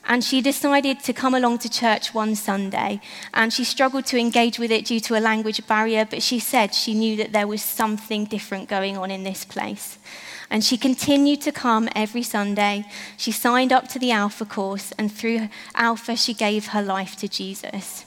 And 0.08 0.24
she 0.24 0.42
decided 0.42 1.02
to 1.02 1.14
come 1.14 1.36
along 1.36 1.60
to 1.60 1.70
church 1.70 2.14
one 2.14 2.36
Sunday. 2.36 3.00
And 3.34 3.54
she 3.54 3.64
struggled 3.64 4.06
to 4.08 4.18
engage 4.18 4.58
with 4.58 4.72
it 4.72 4.86
due 4.86 5.00
to 5.02 5.18
a 5.18 5.22
language 5.22 5.66
barrier, 5.68 6.06
but 6.06 6.24
she 6.24 6.40
said 6.40 6.74
she 6.74 6.94
knew 6.94 7.16
that 7.18 7.32
there 7.32 7.48
was 7.48 7.62
something 7.62 8.26
different 8.26 8.70
going 8.70 8.98
on 8.98 9.12
in 9.12 9.24
this 9.24 9.46
place. 9.46 10.00
And 10.50 10.64
she 10.64 10.78
continued 10.78 11.42
to 11.42 11.52
come 11.52 11.90
every 11.96 12.24
Sunday. 12.24 12.86
She 13.18 13.32
signed 13.32 13.72
up 13.72 13.88
to 13.90 14.00
the 14.00 14.12
Alpha 14.12 14.46
course, 14.46 14.92
and 14.98 15.12
through 15.12 15.50
Alpha, 15.76 16.16
she 16.16 16.34
gave 16.34 16.68
her 16.68 16.82
life 16.82 17.16
to 17.18 17.28
Jesus. 17.28 18.06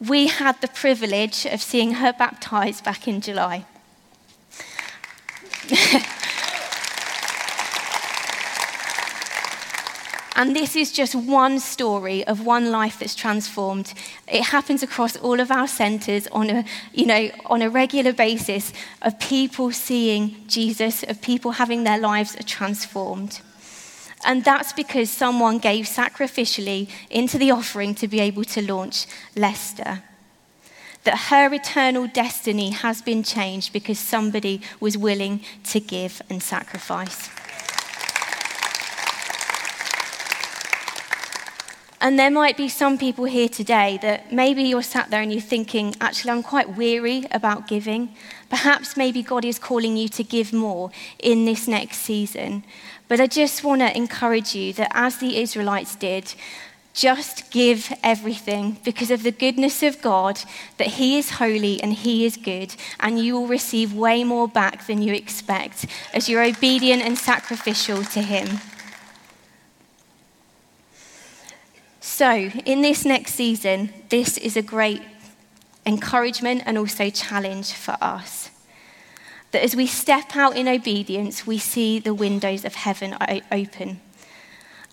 We 0.00 0.28
had 0.28 0.60
the 0.60 0.68
privilege 0.68 1.46
of 1.46 1.60
seeing 1.60 1.94
her 1.94 2.12
baptized 2.12 2.84
back 2.84 3.06
in 3.06 3.20
July. 3.20 3.66
And 10.36 10.54
this 10.54 10.76
is 10.76 10.92
just 10.92 11.14
one 11.14 11.58
story 11.60 12.22
of 12.26 12.44
one 12.44 12.70
life 12.70 12.98
that's 12.98 13.14
transformed. 13.14 13.94
It 14.28 14.42
happens 14.42 14.82
across 14.82 15.16
all 15.16 15.40
of 15.40 15.50
our 15.50 15.66
centers 15.66 16.26
on 16.26 16.50
a, 16.50 16.64
you 16.92 17.06
know, 17.06 17.30
on 17.46 17.62
a 17.62 17.70
regular 17.70 18.12
basis 18.12 18.74
of 19.00 19.18
people 19.18 19.72
seeing 19.72 20.36
Jesus, 20.46 21.02
of 21.04 21.22
people 21.22 21.52
having 21.52 21.84
their 21.84 21.98
lives 21.98 22.36
transformed. 22.44 23.40
And 24.26 24.44
that's 24.44 24.74
because 24.74 25.08
someone 25.08 25.56
gave 25.56 25.86
sacrificially 25.86 26.90
into 27.08 27.38
the 27.38 27.50
offering 27.50 27.94
to 27.94 28.06
be 28.06 28.20
able 28.20 28.44
to 28.44 28.60
launch 28.60 29.06
Leicester. 29.34 30.02
That 31.04 31.16
her 31.30 31.54
eternal 31.54 32.08
destiny 32.08 32.70
has 32.70 33.00
been 33.00 33.22
changed 33.22 33.72
because 33.72 33.98
somebody 33.98 34.60
was 34.80 34.98
willing 34.98 35.40
to 35.64 35.80
give 35.80 36.20
and 36.28 36.42
sacrifice. 36.42 37.30
And 42.00 42.18
there 42.18 42.30
might 42.30 42.56
be 42.58 42.68
some 42.68 42.98
people 42.98 43.24
here 43.24 43.48
today 43.48 43.98
that 44.02 44.30
maybe 44.30 44.62
you're 44.62 44.82
sat 44.82 45.10
there 45.10 45.22
and 45.22 45.32
you're 45.32 45.40
thinking, 45.40 45.94
actually, 46.00 46.32
I'm 46.32 46.42
quite 46.42 46.76
weary 46.76 47.24
about 47.30 47.66
giving. 47.66 48.14
Perhaps 48.50 48.96
maybe 48.96 49.22
God 49.22 49.44
is 49.44 49.58
calling 49.58 49.96
you 49.96 50.08
to 50.10 50.22
give 50.22 50.52
more 50.52 50.90
in 51.18 51.46
this 51.46 51.66
next 51.66 51.98
season. 51.98 52.64
But 53.08 53.20
I 53.20 53.26
just 53.26 53.64
want 53.64 53.80
to 53.80 53.96
encourage 53.96 54.54
you 54.54 54.74
that 54.74 54.90
as 54.92 55.18
the 55.18 55.38
Israelites 55.38 55.96
did, 55.96 56.34
just 56.92 57.50
give 57.50 57.92
everything 58.02 58.78
because 58.84 59.10
of 59.10 59.22
the 59.22 59.30
goodness 59.30 59.82
of 59.82 60.00
God, 60.00 60.40
that 60.78 60.86
He 60.86 61.18
is 61.18 61.32
holy 61.32 61.82
and 61.82 61.92
He 61.92 62.24
is 62.24 62.36
good, 62.36 62.74
and 63.00 63.18
you 63.18 63.34
will 63.34 63.46
receive 63.46 63.92
way 63.92 64.24
more 64.24 64.48
back 64.48 64.86
than 64.86 65.02
you 65.02 65.14
expect 65.14 65.86
as 66.12 66.28
you're 66.28 66.42
obedient 66.42 67.02
and 67.02 67.18
sacrificial 67.18 68.02
to 68.04 68.22
Him. 68.22 68.60
So, 72.08 72.30
in 72.64 72.82
this 72.82 73.04
next 73.04 73.34
season, 73.34 73.92
this 74.10 74.38
is 74.38 74.56
a 74.56 74.62
great 74.62 75.02
encouragement 75.84 76.62
and 76.64 76.78
also 76.78 77.10
challenge 77.10 77.72
for 77.72 77.96
us. 78.00 78.48
That 79.50 79.64
as 79.64 79.74
we 79.74 79.88
step 79.88 80.36
out 80.36 80.56
in 80.56 80.68
obedience, 80.68 81.48
we 81.48 81.58
see 81.58 81.98
the 81.98 82.14
windows 82.14 82.64
of 82.64 82.76
heaven 82.76 83.16
open. 83.50 84.00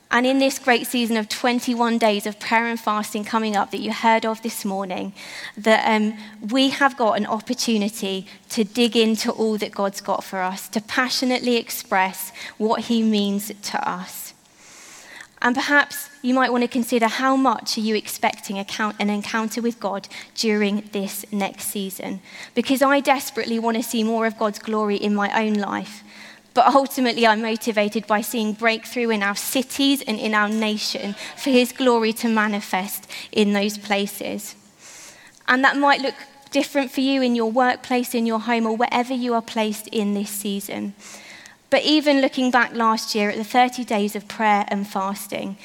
And 0.09 0.25
in 0.25 0.39
this 0.39 0.57
great 0.57 0.87
season 0.87 1.15
of 1.15 1.29
21 1.29 1.99
days 1.99 2.25
of 2.25 2.39
prayer 2.39 2.65
and 2.65 2.79
fasting 2.79 3.23
coming 3.23 3.55
up 3.55 3.69
that 3.71 3.79
you 3.79 3.93
heard 3.93 4.25
of 4.25 4.41
this 4.41 4.65
morning, 4.65 5.13
that 5.55 5.85
um, 5.87 6.17
we 6.49 6.69
have 6.69 6.97
got 6.97 7.17
an 7.17 7.27
opportunity 7.27 8.25
to 8.49 8.63
dig 8.63 8.97
into 8.97 9.31
all 9.31 9.59
that 9.59 9.71
God's 9.71 10.01
got 10.01 10.23
for 10.23 10.39
us, 10.39 10.67
to 10.69 10.81
passionately 10.81 11.57
express 11.57 12.31
what 12.57 12.85
He 12.85 13.03
means 13.03 13.51
to 13.61 13.87
us. 13.89 14.22
And 15.43 15.53
perhaps 15.53 16.09
you 16.21 16.33
might 16.33 16.53
want 16.53 16.63
to 16.63 16.69
consider 16.69 17.07
how 17.07 17.35
much 17.35 17.77
are 17.77 17.81
you 17.81 17.95
expecting 17.95 18.57
an 18.57 19.09
encounter 19.09 19.61
with 19.61 19.77
God 19.77 20.07
during 20.35 20.89
this 20.93 21.25
next 21.33 21.65
season? 21.65 22.21
Because 22.55 22.81
I 22.81 23.01
desperately 23.01 23.59
want 23.59 23.75
to 23.75 23.83
see 23.83 24.05
more 24.05 24.25
of 24.25 24.39
God's 24.39 24.57
glory 24.57 24.95
in 24.95 25.13
my 25.13 25.45
own 25.45 25.55
life. 25.55 26.01
But 26.53 26.67
ultimately, 26.73 27.27
I'm 27.27 27.41
motivated 27.41 28.07
by 28.07 28.21
seeing 28.21 28.53
breakthrough 28.53 29.09
in 29.09 29.21
our 29.21 29.35
cities 29.35 30.01
and 30.03 30.17
in 30.17 30.33
our 30.33 30.47
nation 30.47 31.13
for 31.35 31.49
His 31.49 31.73
glory 31.73 32.13
to 32.13 32.29
manifest 32.29 33.09
in 33.31 33.51
those 33.51 33.77
places. 33.77 34.55
And 35.47 35.61
that 35.65 35.77
might 35.77 35.99
look 35.99 36.15
different 36.51 36.91
for 36.91 37.01
you 37.01 37.21
in 37.21 37.35
your 37.35 37.51
workplace, 37.51 38.15
in 38.15 38.25
your 38.25 38.39
home, 38.39 38.65
or 38.65 38.77
wherever 38.77 39.13
you 39.13 39.33
are 39.33 39.41
placed 39.41 39.87
in 39.87 40.13
this 40.13 40.29
season. 40.29 40.93
But 41.73 41.81
even 41.81 42.21
looking 42.21 42.51
back 42.51 42.75
last 42.75 43.15
year 43.15 43.31
at 43.31 43.35
the 43.35 43.43
30 43.43 43.83
days 43.83 44.15
of 44.15 44.27
prayer 44.27 44.63
and 44.67 44.87
fasting, 44.87 45.57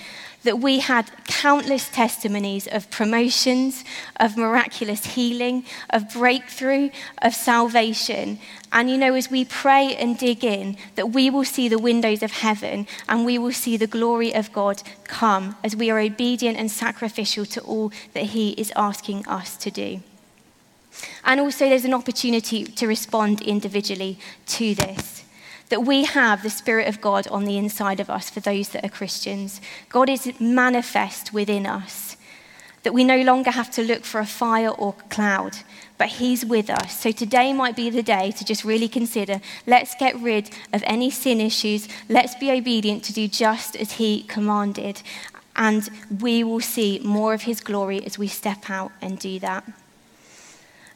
that 0.43 0.59
we 0.59 0.79
had 0.79 1.11
countless 1.27 1.91
testimonies 1.91 2.67
of 2.67 2.91
promotions, 2.91 3.85
of 4.17 4.35
miraculous 4.35 5.05
healing, 5.05 5.67
of 5.91 6.11
breakthrough, 6.11 6.89
of 7.21 7.35
salvation. 7.35 8.39
And 8.73 8.89
you 8.89 8.97
know, 8.97 9.13
as 9.13 9.31
we 9.31 9.45
pray 9.45 9.95
and 9.97 10.17
dig 10.17 10.45
in, 10.45 10.79
that 10.95 11.11
we 11.11 11.29
will 11.29 11.45
see 11.45 11.69
the 11.69 11.79
windows 11.79 12.23
of 12.23 12.33
heaven 12.33 12.87
and 13.07 13.27
we 13.27 13.37
will 13.37 13.53
see 13.53 13.77
the 13.77 13.87
glory 13.87 14.35
of 14.35 14.51
God 14.51 14.83
come 15.05 15.57
as 15.63 15.77
we 15.77 15.91
are 15.91 16.01
obedient 16.01 16.57
and 16.57 16.71
sacrificial 16.71 17.45
to 17.45 17.61
all 17.61 17.93
that 18.15 18.33
He 18.33 18.53
is 18.53 18.73
asking 18.77 19.27
us 19.27 19.59
to 19.59 19.71
do. 19.71 20.01
And 21.23 21.39
also, 21.39 21.69
there's 21.69 21.85
an 21.85 21.93
opportunity 21.93 22.65
to 22.65 22.87
respond 22.87 23.43
individually 23.43 24.19
to 24.47 24.75
this 24.75 25.25
that 25.69 25.85
we 25.85 26.05
have 26.05 26.43
the 26.43 26.51
Spirit 26.51 26.89
of 26.89 27.01
God 27.01 27.27
on 27.29 27.45
the 27.45 27.59
inside 27.59 28.01
of 28.01 28.11
us 28.11 28.31
for 28.31 28.41
those 28.41 28.71
that 28.71 28.85
are 28.85 28.89
Christians. 28.89 29.61
God 29.89 30.09
is 30.09 30.33
manifest 30.41 31.33
within 31.33 31.67
us, 31.67 32.17
that 32.83 32.95
we 32.95 33.05
no 33.05 33.21
longer 33.21 33.51
have 33.51 33.71
to 33.73 33.83
look 33.83 34.05
for 34.05 34.21
a 34.21 34.27
fire 34.27 34.71
or 34.71 34.95
cloud, 35.11 35.59
but 35.99 36.09
He's 36.09 36.45
with 36.45 36.71
us. 36.71 36.99
So 36.99 37.13
today 37.13 37.53
might 37.53 37.77
be 37.77 37.91
the 37.91 38.03
day 38.03 38.31
to 38.33 38.45
just 38.45 38.65
really 38.65 38.89
consider 38.89 39.41
let's 39.67 39.95
get 39.97 40.19
rid 40.21 40.51
of 40.73 40.83
any 40.87 41.11
sin 41.11 41.41
issues, 41.41 41.89
let's 42.09 42.35
be 42.35 42.51
obedient 42.51 43.05
to 43.05 43.13
do 43.13 43.29
just 43.29 43.77
as 43.77 43.93
He 43.93 44.23
commanded, 44.23 45.03
and 45.57 45.91
we 46.21 46.45
will 46.45 46.61
see 46.61 47.01
more 47.01 47.35
of 47.35 47.43
His 47.43 47.61
glory 47.61 48.05
as 48.07 48.19
we 48.19 48.29
step 48.29 48.71
out 48.71 48.93
and 49.03 49.19
do 49.19 49.39
that. 49.41 49.65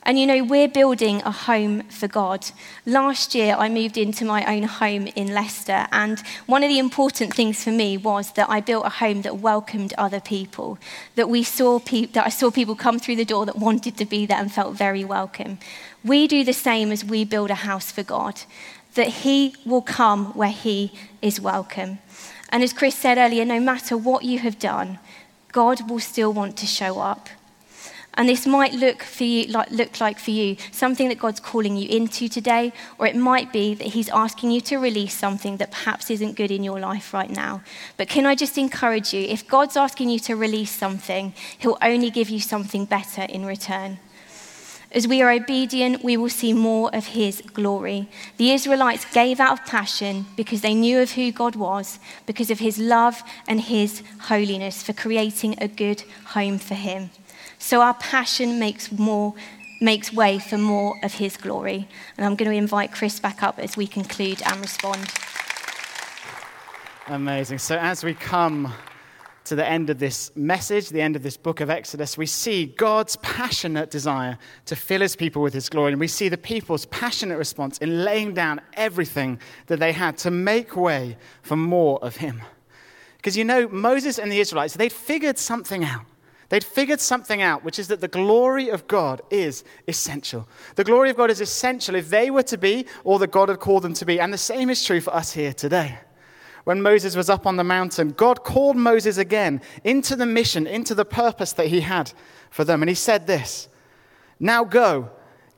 And 0.05 0.19
you 0.19 0.27
know, 0.27 0.43
we're 0.43 0.69
building 0.69 1.23
a 1.23 1.31
home 1.31 1.83
for 1.85 2.09
God. 2.09 2.47
Last 2.85 3.37
year, 3.37 3.55
I 3.57 3.69
moved 3.69 3.97
into 3.97 4.25
my 4.25 4.45
own 4.53 4.65
home 4.65 5.07
in 5.15 5.33
Leicester, 5.33 5.87
and 5.93 6.19
one 6.47 6.65
of 6.65 6.69
the 6.69 6.81
important 6.81 7.35
things 7.35 7.63
for 7.63 7.71
me 7.71 7.97
was 7.97 8.33
that 8.33 8.51
I 8.51 8.61
built 8.61 8.85
a 8.85 8.89
home 8.89 9.23
that 9.23 9.39
welcomed 9.39 9.95
other 9.97 10.19
people. 10.19 10.77
That 11.15 11.29
we 11.29 11.45
saw 11.45 11.79
pe- 11.79 12.07
that 12.07 12.27
I 12.27 12.31
saw 12.31 12.51
people 12.51 12.75
come 12.75 12.99
through 12.99 13.17
the 13.17 13.25
door 13.25 13.47
that 13.47 13.57
wanted 13.57 13.97
to 13.99 14.05
be 14.05 14.27
there 14.27 14.39
and 14.39 14.51
felt 14.51 14.75
very 14.75 15.05
welcome. 15.05 15.59
We 16.05 16.27
do 16.27 16.43
the 16.43 16.53
same 16.53 16.91
as 16.91 17.05
we 17.05 17.25
build 17.25 17.51
a 17.51 17.67
house 17.67 17.93
for 17.93 18.03
God. 18.03 18.41
That 18.95 19.09
He 19.09 19.55
will 19.65 19.83
come 19.83 20.35
where 20.35 20.51
He 20.51 20.93
is 21.23 21.41
welcome. 21.41 21.99
And 22.49 22.65
as 22.65 22.73
Chris 22.73 22.97
said 22.97 23.19
earlier, 23.19 23.45
no 23.45 23.61
matter 23.61 23.97
what 23.97 24.25
you 24.25 24.41
have 24.41 24.59
done, 24.59 24.99
God 25.53 25.89
will 25.89 26.01
still 26.01 26.33
want 26.33 26.57
to 26.59 26.67
show 26.67 26.99
up. 26.99 27.29
And 28.15 28.29
this 28.29 28.47
might 28.47 28.75
look, 28.75 29.03
for 29.03 29.25
you, 29.25 29.47
like, 29.47 29.71
look 29.71 29.99
like 29.99 30.19
for 30.19 30.33
you 30.33 30.57
something 30.71 31.09
that 31.09 31.19
God's 31.19 31.41
calling 31.41 31.77
you 31.77 31.89
into 31.89 32.29
today, 32.29 32.73
or 32.99 33.07
it 33.07 33.17
might 33.17 33.53
be 33.53 33.75
that 33.75 33.89
He's 33.89 34.11
asking 34.11 34.51
you 34.51 34.61
to 34.63 34.77
release 34.77 35.15
something 35.15 35.57
that 35.57 35.71
perhaps 35.71 36.11
isn't 36.11 36.37
good 36.37 36.51
in 36.51 36.63
your 36.63 36.79
life 36.79 37.15
right 37.15 37.31
now. 37.31 37.63
But 37.97 38.09
can 38.09 38.27
I 38.27 38.35
just 38.35 38.59
encourage 38.59 39.15
you 39.15 39.23
if 39.23 39.49
God's 39.49 39.77
asking 39.77 40.11
you 40.11 40.19
to 40.21 40.37
release 40.37 40.71
something, 40.71 41.33
He'll 41.59 41.79
only 41.81 42.11
give 42.11 42.29
you 42.29 42.41
something 42.41 42.85
better 42.85 43.23
in 43.23 43.47
return. 43.47 43.99
As 44.95 45.09
we 45.09 45.23
are 45.23 45.31
obedient, 45.31 46.05
we 46.05 46.19
will 46.19 46.29
see 46.29 46.53
more 46.53 46.95
of 46.95 47.07
His 47.07 47.41
glory. 47.55 48.11
The 48.37 48.51
Israelites 48.51 49.07
gave 49.11 49.41
out 49.41 49.61
of 49.61 49.67
passion 49.67 50.27
because 50.37 50.61
they 50.61 50.75
knew 50.75 51.01
of 51.01 51.13
who 51.13 51.33
God 51.33 51.57
was, 51.57 51.99
because 52.27 52.51
of 52.51 52.59
His 52.59 52.77
love 52.77 53.23
and 53.49 53.63
His 53.63 54.03
holiness 54.21 54.83
for 54.83 54.93
creating 54.93 55.55
a 55.63 55.67
good 55.67 56.05
home 56.27 56.59
for 56.59 56.75
Him. 56.75 57.09
So 57.63 57.81
our 57.81 57.95
passion 57.95 58.59
makes 58.59 58.91
more 58.91 59.35
makes 59.81 60.13
way 60.13 60.41
for 60.41 60.59
more 60.59 60.97
of 61.05 61.15
his 61.15 61.37
glory. 61.37 61.89
And 62.17 62.27
I'm 62.27 62.35
going 62.35 62.51
to 62.51 62.57
invite 62.57 62.93
Chris 62.93 63.21
back 63.21 63.43
up 63.43 63.59
as 63.61 63.77
we 63.77 63.87
conclude 63.87 64.43
and 64.45 64.61
respond. 64.61 65.09
Amazing. 67.07 67.59
So 67.59 67.79
as 67.79 68.03
we 68.03 68.15
come 68.15 68.73
to 69.45 69.55
the 69.55 69.67
end 69.67 69.91
of 69.91 70.01
this 70.01 70.31
message, 70.37 70.89
the 70.89 71.01
end 71.01 71.15
of 71.15 71.23
this 71.23 71.37
book 71.37 71.61
of 71.61 71.71
Exodus, 71.71 72.19
we 72.19 72.27
see 72.27 72.67
God's 72.67 73.15
passionate 73.17 73.91
desire 73.91 74.39
to 74.67 74.77
fill 74.77 75.01
his 75.01 75.15
people 75.15 75.41
with 75.41 75.55
his 75.55 75.69
glory. 75.69 75.93
And 75.93 76.01
we 76.01 76.09
see 76.09 76.29
the 76.29 76.39
people's 76.39 76.87
passionate 76.87 77.39
response 77.39 77.79
in 77.79 78.05
laying 78.05 78.35
down 78.35 78.61
everything 78.75 79.39
that 79.69 79.79
they 79.79 79.93
had 79.93 80.19
to 80.19 80.33
make 80.33 80.77
way 80.77 81.17
for 81.43 81.57
more 81.57 82.03
of 82.05 82.17
him. 82.17 82.43
Because 83.19 83.37
you 83.37 83.45
know, 83.45 83.69
Moses 83.69 84.19
and 84.19 84.33
the 84.33 84.41
Israelites, 84.41 84.75
they'd 84.75 84.93
figured 84.93 85.39
something 85.39 85.85
out. 85.85 86.07
They'd 86.53 86.63
figured 86.63 87.01
something 87.01 87.41
out, 87.41 87.65
which 87.65 87.79
is 87.79 87.89
that 87.89 88.03
the 88.03 88.09
glory 88.09 88.69
of 88.69 88.87
God 88.87 89.23
is 89.31 89.65
essential. 89.89 90.47
The 90.75 90.85
glory 90.85 91.09
of 91.09 91.17
God 91.17 91.31
is 91.31 91.41
essential 91.41 91.95
if 91.95 92.11
they 92.11 92.31
were 92.31 92.43
to 92.43 92.59
be 92.59 92.85
all 93.05 93.17
that 93.21 93.31
God 93.31 93.49
had 93.49 93.59
called 93.59 93.85
them 93.85 93.95
to 93.95 94.05
be. 94.05 94.21
And 94.21 94.31
the 94.31 94.37
same 94.37 94.69
is 94.69 94.85
true 94.85 95.01
for 95.01 95.15
us 95.15 95.33
here 95.33 95.55
today. 95.55 95.99
When 96.65 96.83
Moses 96.83 97.17
was 97.17 97.31
up 97.31 97.47
on 97.47 97.57
the 97.57 97.65
mountain, 97.65 98.11
God 98.11 98.45
called 98.45 98.77
Moses 98.77 99.17
again 99.17 99.63
into 99.83 100.15
the 100.15 100.27
mission, 100.27 100.67
into 100.67 100.95
the 100.95 101.07
purpose 101.07 101.55
that 101.55 101.69
he 101.69 101.81
had 101.81 102.13
for 102.51 102.65
them. 102.65 102.83
And 102.83 102.91
he 102.91 102.95
said 102.95 103.27
this 103.27 103.69
Now 104.39 104.63
go, 104.63 105.09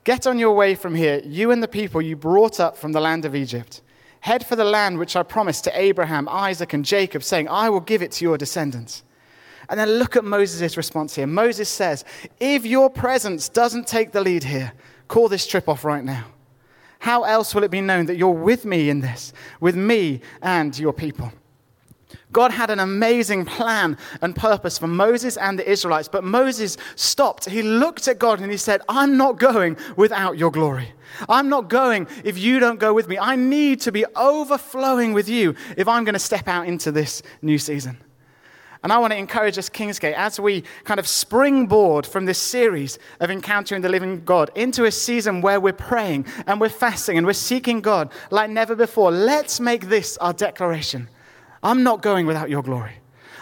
get 0.04 0.28
on 0.28 0.38
your 0.38 0.54
way 0.54 0.76
from 0.76 0.94
here, 0.94 1.20
you 1.24 1.50
and 1.50 1.60
the 1.60 1.66
people 1.66 2.02
you 2.02 2.14
brought 2.14 2.60
up 2.60 2.76
from 2.76 2.92
the 2.92 3.00
land 3.00 3.24
of 3.24 3.34
Egypt. 3.34 3.82
Head 4.20 4.46
for 4.46 4.54
the 4.54 4.62
land 4.62 5.00
which 5.00 5.16
I 5.16 5.24
promised 5.24 5.64
to 5.64 5.76
Abraham, 5.76 6.28
Isaac, 6.28 6.72
and 6.72 6.84
Jacob, 6.84 7.24
saying, 7.24 7.48
I 7.48 7.68
will 7.68 7.80
give 7.80 8.00
it 8.00 8.12
to 8.12 8.24
your 8.24 8.38
descendants. 8.38 9.02
And 9.68 9.78
then 9.78 9.88
look 9.90 10.16
at 10.16 10.24
Moses' 10.24 10.76
response 10.76 11.14
here. 11.14 11.26
Moses 11.26 11.68
says, 11.68 12.04
If 12.40 12.66
your 12.66 12.90
presence 12.90 13.48
doesn't 13.48 13.86
take 13.86 14.12
the 14.12 14.20
lead 14.20 14.44
here, 14.44 14.72
call 15.08 15.28
this 15.28 15.46
trip 15.46 15.68
off 15.68 15.84
right 15.84 16.04
now. 16.04 16.26
How 16.98 17.24
else 17.24 17.54
will 17.54 17.64
it 17.64 17.70
be 17.70 17.80
known 17.80 18.06
that 18.06 18.16
you're 18.16 18.30
with 18.30 18.64
me 18.64 18.88
in 18.88 19.00
this, 19.00 19.32
with 19.60 19.76
me 19.76 20.22
and 20.40 20.78
your 20.78 20.92
people? 20.92 21.32
God 22.32 22.50
had 22.50 22.70
an 22.70 22.80
amazing 22.80 23.44
plan 23.44 23.96
and 24.20 24.34
purpose 24.34 24.78
for 24.78 24.86
Moses 24.86 25.36
and 25.36 25.58
the 25.58 25.70
Israelites, 25.70 26.08
but 26.08 26.24
Moses 26.24 26.76
stopped. 26.96 27.44
He 27.46 27.62
looked 27.62 28.08
at 28.08 28.18
God 28.18 28.40
and 28.40 28.50
he 28.50 28.56
said, 28.56 28.82
I'm 28.88 29.16
not 29.16 29.38
going 29.38 29.76
without 29.96 30.36
your 30.36 30.50
glory. 30.50 30.92
I'm 31.28 31.48
not 31.48 31.68
going 31.68 32.08
if 32.24 32.38
you 32.38 32.58
don't 32.58 32.80
go 32.80 32.92
with 32.92 33.08
me. 33.08 33.18
I 33.18 33.36
need 33.36 33.80
to 33.82 33.92
be 33.92 34.04
overflowing 34.16 35.12
with 35.12 35.28
you 35.28 35.54
if 35.76 35.86
I'm 35.86 36.04
going 36.04 36.14
to 36.14 36.18
step 36.18 36.48
out 36.48 36.66
into 36.66 36.90
this 36.90 37.22
new 37.40 37.58
season. 37.58 37.98
And 38.84 38.92
I 38.92 38.98
want 38.98 39.14
to 39.14 39.16
encourage 39.16 39.56
us, 39.56 39.70
Kingsgate, 39.70 40.12
as 40.12 40.38
we 40.38 40.62
kind 40.84 41.00
of 41.00 41.08
springboard 41.08 42.04
from 42.06 42.26
this 42.26 42.38
series 42.38 42.98
of 43.18 43.30
encountering 43.30 43.80
the 43.80 43.88
living 43.88 44.22
God 44.26 44.50
into 44.54 44.84
a 44.84 44.92
season 44.92 45.40
where 45.40 45.58
we're 45.58 45.72
praying 45.72 46.26
and 46.46 46.60
we're 46.60 46.68
fasting 46.68 47.16
and 47.16 47.26
we're 47.26 47.32
seeking 47.32 47.80
God 47.80 48.12
like 48.30 48.50
never 48.50 48.76
before. 48.76 49.10
Let's 49.10 49.58
make 49.58 49.88
this 49.88 50.18
our 50.18 50.34
declaration. 50.34 51.08
I'm 51.62 51.82
not 51.82 52.02
going 52.02 52.26
without 52.26 52.50
your 52.50 52.62
glory. 52.62 52.92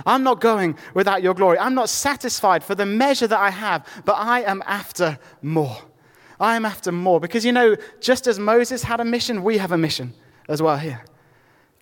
I'm 0.07 0.23
not 0.23 0.41
going 0.41 0.79
without 0.95 1.25
your 1.25 1.35
glory. 1.35 1.59
I'm 1.59 1.75
not 1.75 1.89
satisfied 1.89 2.63
for 2.63 2.77
the 2.77 2.87
measure 2.87 3.27
that 3.27 3.41
I 3.41 3.51
have, 3.51 3.85
but 4.05 4.15
I 4.15 4.43
am 4.43 4.63
after 4.65 5.19
more. 5.43 5.77
I 6.39 6.55
am 6.55 6.65
after 6.65 6.93
more. 6.93 7.19
Because 7.19 7.45
you 7.45 7.51
know, 7.51 7.75
just 8.01 8.29
as 8.29 8.39
Moses 8.39 8.85
had 8.85 9.01
a 9.01 9.05
mission, 9.05 9.43
we 9.43 9.59
have 9.59 9.73
a 9.73 9.79
mission 9.79 10.15
as 10.49 10.63
well 10.63 10.77
here 10.77 11.03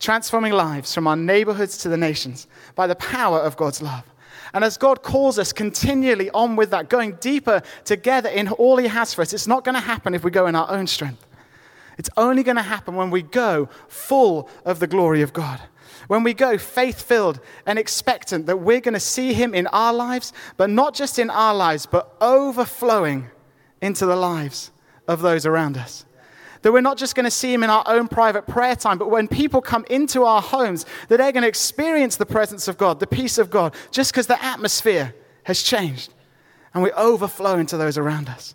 transforming 0.01 0.53
lives 0.53 0.93
from 0.93 1.07
our 1.07 1.17
neighborhoods 1.17 1.79
to 1.79 1.89
the 1.89 1.97
nations 1.97 2.49
by 2.75 2.87
the 2.87 2.97
power 2.97 3.39
of 3.39 3.57
God's 3.57 3.81
love. 3.81 4.05
And 4.53 4.65
as 4.65 4.77
God 4.77 5.03
calls 5.03 5.39
us 5.39 5.53
continually 5.53 6.31
on 6.31 6.57
with 6.57 6.71
that, 6.71 6.89
going 6.89 7.13
deeper 7.21 7.63
together 7.85 8.29
in 8.29 8.49
all 8.49 8.79
He 8.79 8.89
has 8.89 9.15
for 9.15 9.23
us, 9.23 9.33
it's 9.33 9.47
not 9.47 9.65
going 9.65 9.77
to 9.77 9.81
happen 9.81 10.15
if 10.15 10.25
we 10.25 10.31
go 10.31 10.47
in 10.47 10.57
our 10.57 10.69
own 10.71 10.87
strength. 10.87 11.25
It's 11.99 12.11
only 12.17 12.43
going 12.43 12.57
to 12.57 12.63
happen 12.63 12.97
when 12.97 13.11
we 13.11 13.23
go 13.23 13.69
full 13.87 14.49
of 14.65 14.81
the 14.81 14.87
glory 14.87 15.23
of 15.23 15.33
God. 15.33 15.61
When 16.09 16.25
we 16.25 16.35
go 16.35 16.59
faith 16.59 17.03
filled 17.03 17.39
and 17.67 17.79
expectant 17.79 18.47
that 18.47 18.57
we're 18.57 18.81
going 18.81 18.95
to 18.95 19.01
see 19.01 19.35
Him 19.35 19.55
in 19.55 19.67
our 19.69 19.93
lives, 19.93 20.33
but 20.57 20.71
not 20.71 20.95
just 20.95 21.19
in 21.19 21.31
our 21.31 21.55
lives, 21.55 21.87
but 21.87 22.17
overflowing 22.21 23.29
into 23.81 24.07
the 24.07 24.17
lives 24.17 24.73
of 25.07 25.21
those 25.21 25.47
around 25.47 25.77
us. 25.77 26.05
That 26.63 26.73
we're 26.73 26.81
not 26.81 26.99
just 26.99 27.15
going 27.15 27.25
to 27.25 27.31
see 27.31 27.53
Him 27.53 27.63
in 27.63 27.71
our 27.71 27.85
own 27.87 28.09
private 28.09 28.47
prayer 28.47 28.77
time, 28.77 28.99
but 28.99 29.11
when 29.11 29.29
people 29.29 29.61
come 29.61 29.85
into 29.89 30.25
our 30.25 30.43
homes, 30.43 30.85
that 31.09 31.17
they're 31.17 31.33
going 31.33 31.43
to 31.43 31.49
experience 31.49 32.17
the 32.17 32.27
presence 32.27 32.69
of 32.69 32.77
God, 32.77 33.01
the 33.01 33.07
peace 33.07 33.39
of 33.39 33.51
God, 33.51 33.75
just 33.91 34.13
because 34.13 34.27
the 34.27 34.43
atmosphere 34.45 35.15
has 35.45 35.63
changed. 35.63 36.13
And 36.75 36.83
we 36.83 36.93
overflow 36.93 37.59
into 37.59 37.77
those 37.77 37.99
around 37.99 38.29
us. 38.29 38.55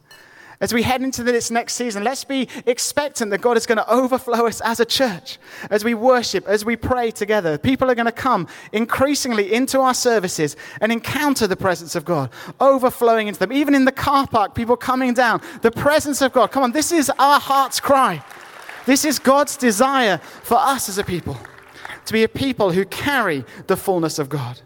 As 0.61 0.73
we 0.73 0.83
head 0.83 1.01
into 1.01 1.23
this 1.23 1.51
next 1.51 1.73
season, 1.73 2.03
let's 2.03 2.23
be 2.23 2.47
expectant 2.65 3.31
that 3.31 3.41
God 3.41 3.57
is 3.57 3.65
going 3.65 3.77
to 3.77 3.91
overflow 3.91 4.47
us 4.47 4.61
as 4.61 4.79
a 4.79 4.85
church. 4.85 5.37
As 5.69 5.83
we 5.83 5.93
worship, 5.93 6.47
as 6.47 6.63
we 6.63 6.75
pray 6.75 7.11
together, 7.11 7.57
people 7.57 7.91
are 7.91 7.95
going 7.95 8.05
to 8.05 8.11
come 8.11 8.47
increasingly 8.71 9.53
into 9.53 9.79
our 9.79 9.93
services 9.93 10.55
and 10.79 10.91
encounter 10.91 11.45
the 11.47 11.57
presence 11.57 11.95
of 11.95 12.05
God, 12.05 12.29
overflowing 12.59 13.27
into 13.27 13.39
them. 13.39 13.51
Even 13.51 13.75
in 13.75 13.85
the 13.85 13.91
car 13.91 14.27
park, 14.27 14.55
people 14.55 14.77
coming 14.77 15.13
down, 15.13 15.41
the 15.61 15.71
presence 15.71 16.21
of 16.21 16.31
God. 16.31 16.51
Come 16.51 16.63
on, 16.63 16.71
this 16.71 16.91
is 16.91 17.11
our 17.19 17.39
heart's 17.39 17.79
cry. 17.79 18.23
This 18.85 19.03
is 19.03 19.19
God's 19.19 19.57
desire 19.57 20.19
for 20.19 20.57
us 20.57 20.89
as 20.89 20.97
a 20.97 21.03
people 21.03 21.37
to 22.05 22.13
be 22.13 22.23
a 22.23 22.29
people 22.29 22.71
who 22.71 22.85
carry 22.85 23.43
the 23.67 23.75
fullness 23.75 24.19
of 24.19 24.29
God. 24.29 24.61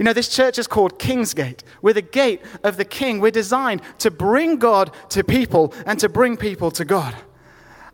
You 0.00 0.04
know, 0.04 0.14
this 0.14 0.34
church 0.34 0.58
is 0.58 0.66
called 0.66 0.98
Kingsgate. 0.98 1.60
We're 1.82 1.92
the 1.92 2.00
gate 2.00 2.40
of 2.64 2.78
the 2.78 2.86
king. 2.86 3.20
We're 3.20 3.30
designed 3.30 3.82
to 3.98 4.10
bring 4.10 4.56
God 4.56 4.94
to 5.10 5.22
people 5.22 5.74
and 5.84 6.00
to 6.00 6.08
bring 6.08 6.38
people 6.38 6.70
to 6.70 6.86
God. 6.86 7.14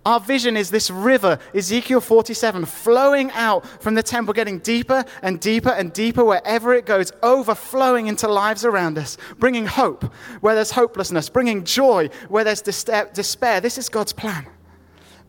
Our 0.04 0.20
vision 0.20 0.56
is 0.56 0.70
this 0.70 0.88
river, 0.88 1.40
Ezekiel 1.52 2.00
47, 2.00 2.64
flowing 2.64 3.32
out 3.32 3.66
from 3.82 3.94
the 3.94 4.04
temple, 4.04 4.34
getting 4.34 4.60
deeper 4.60 5.04
and 5.20 5.40
deeper 5.40 5.70
and 5.70 5.92
deeper 5.92 6.24
wherever 6.24 6.72
it 6.74 6.86
goes, 6.86 7.10
overflowing 7.24 8.06
into 8.06 8.28
lives 8.28 8.64
around 8.64 8.98
us, 8.98 9.18
bringing 9.40 9.66
hope 9.66 10.04
where 10.42 10.54
there's 10.54 10.70
hopelessness, 10.70 11.28
bringing 11.28 11.64
joy 11.64 12.08
where 12.28 12.44
there's 12.44 12.62
despair. 12.62 13.60
This 13.60 13.78
is 13.78 13.88
God's 13.88 14.12
plan. 14.12 14.46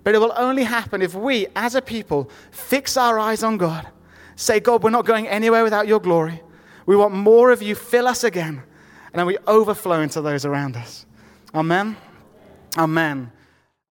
But 0.03 0.13
it 0.13 0.19
will 0.19 0.33
only 0.37 0.63
happen 0.63 1.01
if 1.01 1.15
we, 1.15 1.47
as 1.55 1.73
a 1.73 1.81
people, 1.81 2.29
fix 2.51 2.97
our 2.97 3.17
eyes 3.17 3.41
on 3.41 3.57
God. 3.57 3.87
Say, 4.35 4.59
God, 4.59 4.83
we're 4.83 4.91
not 4.91 5.07
going 5.07 5.27
anywhere 5.27 5.63
without 5.63 5.87
your 5.87 5.99
glory. 5.99 6.43
We 6.87 6.95
want 6.95 7.13
more 7.13 7.51
of 7.51 7.61
you. 7.61 7.75
Fill 7.75 8.07
us 8.07 8.23
again. 8.23 8.63
And 9.13 9.19
then 9.19 9.27
we 9.27 9.37
overflow 9.45 10.01
into 10.01 10.21
those 10.21 10.43
around 10.45 10.75
us. 10.75 11.05
Amen. 11.53 11.95
Amen. 12.75 13.31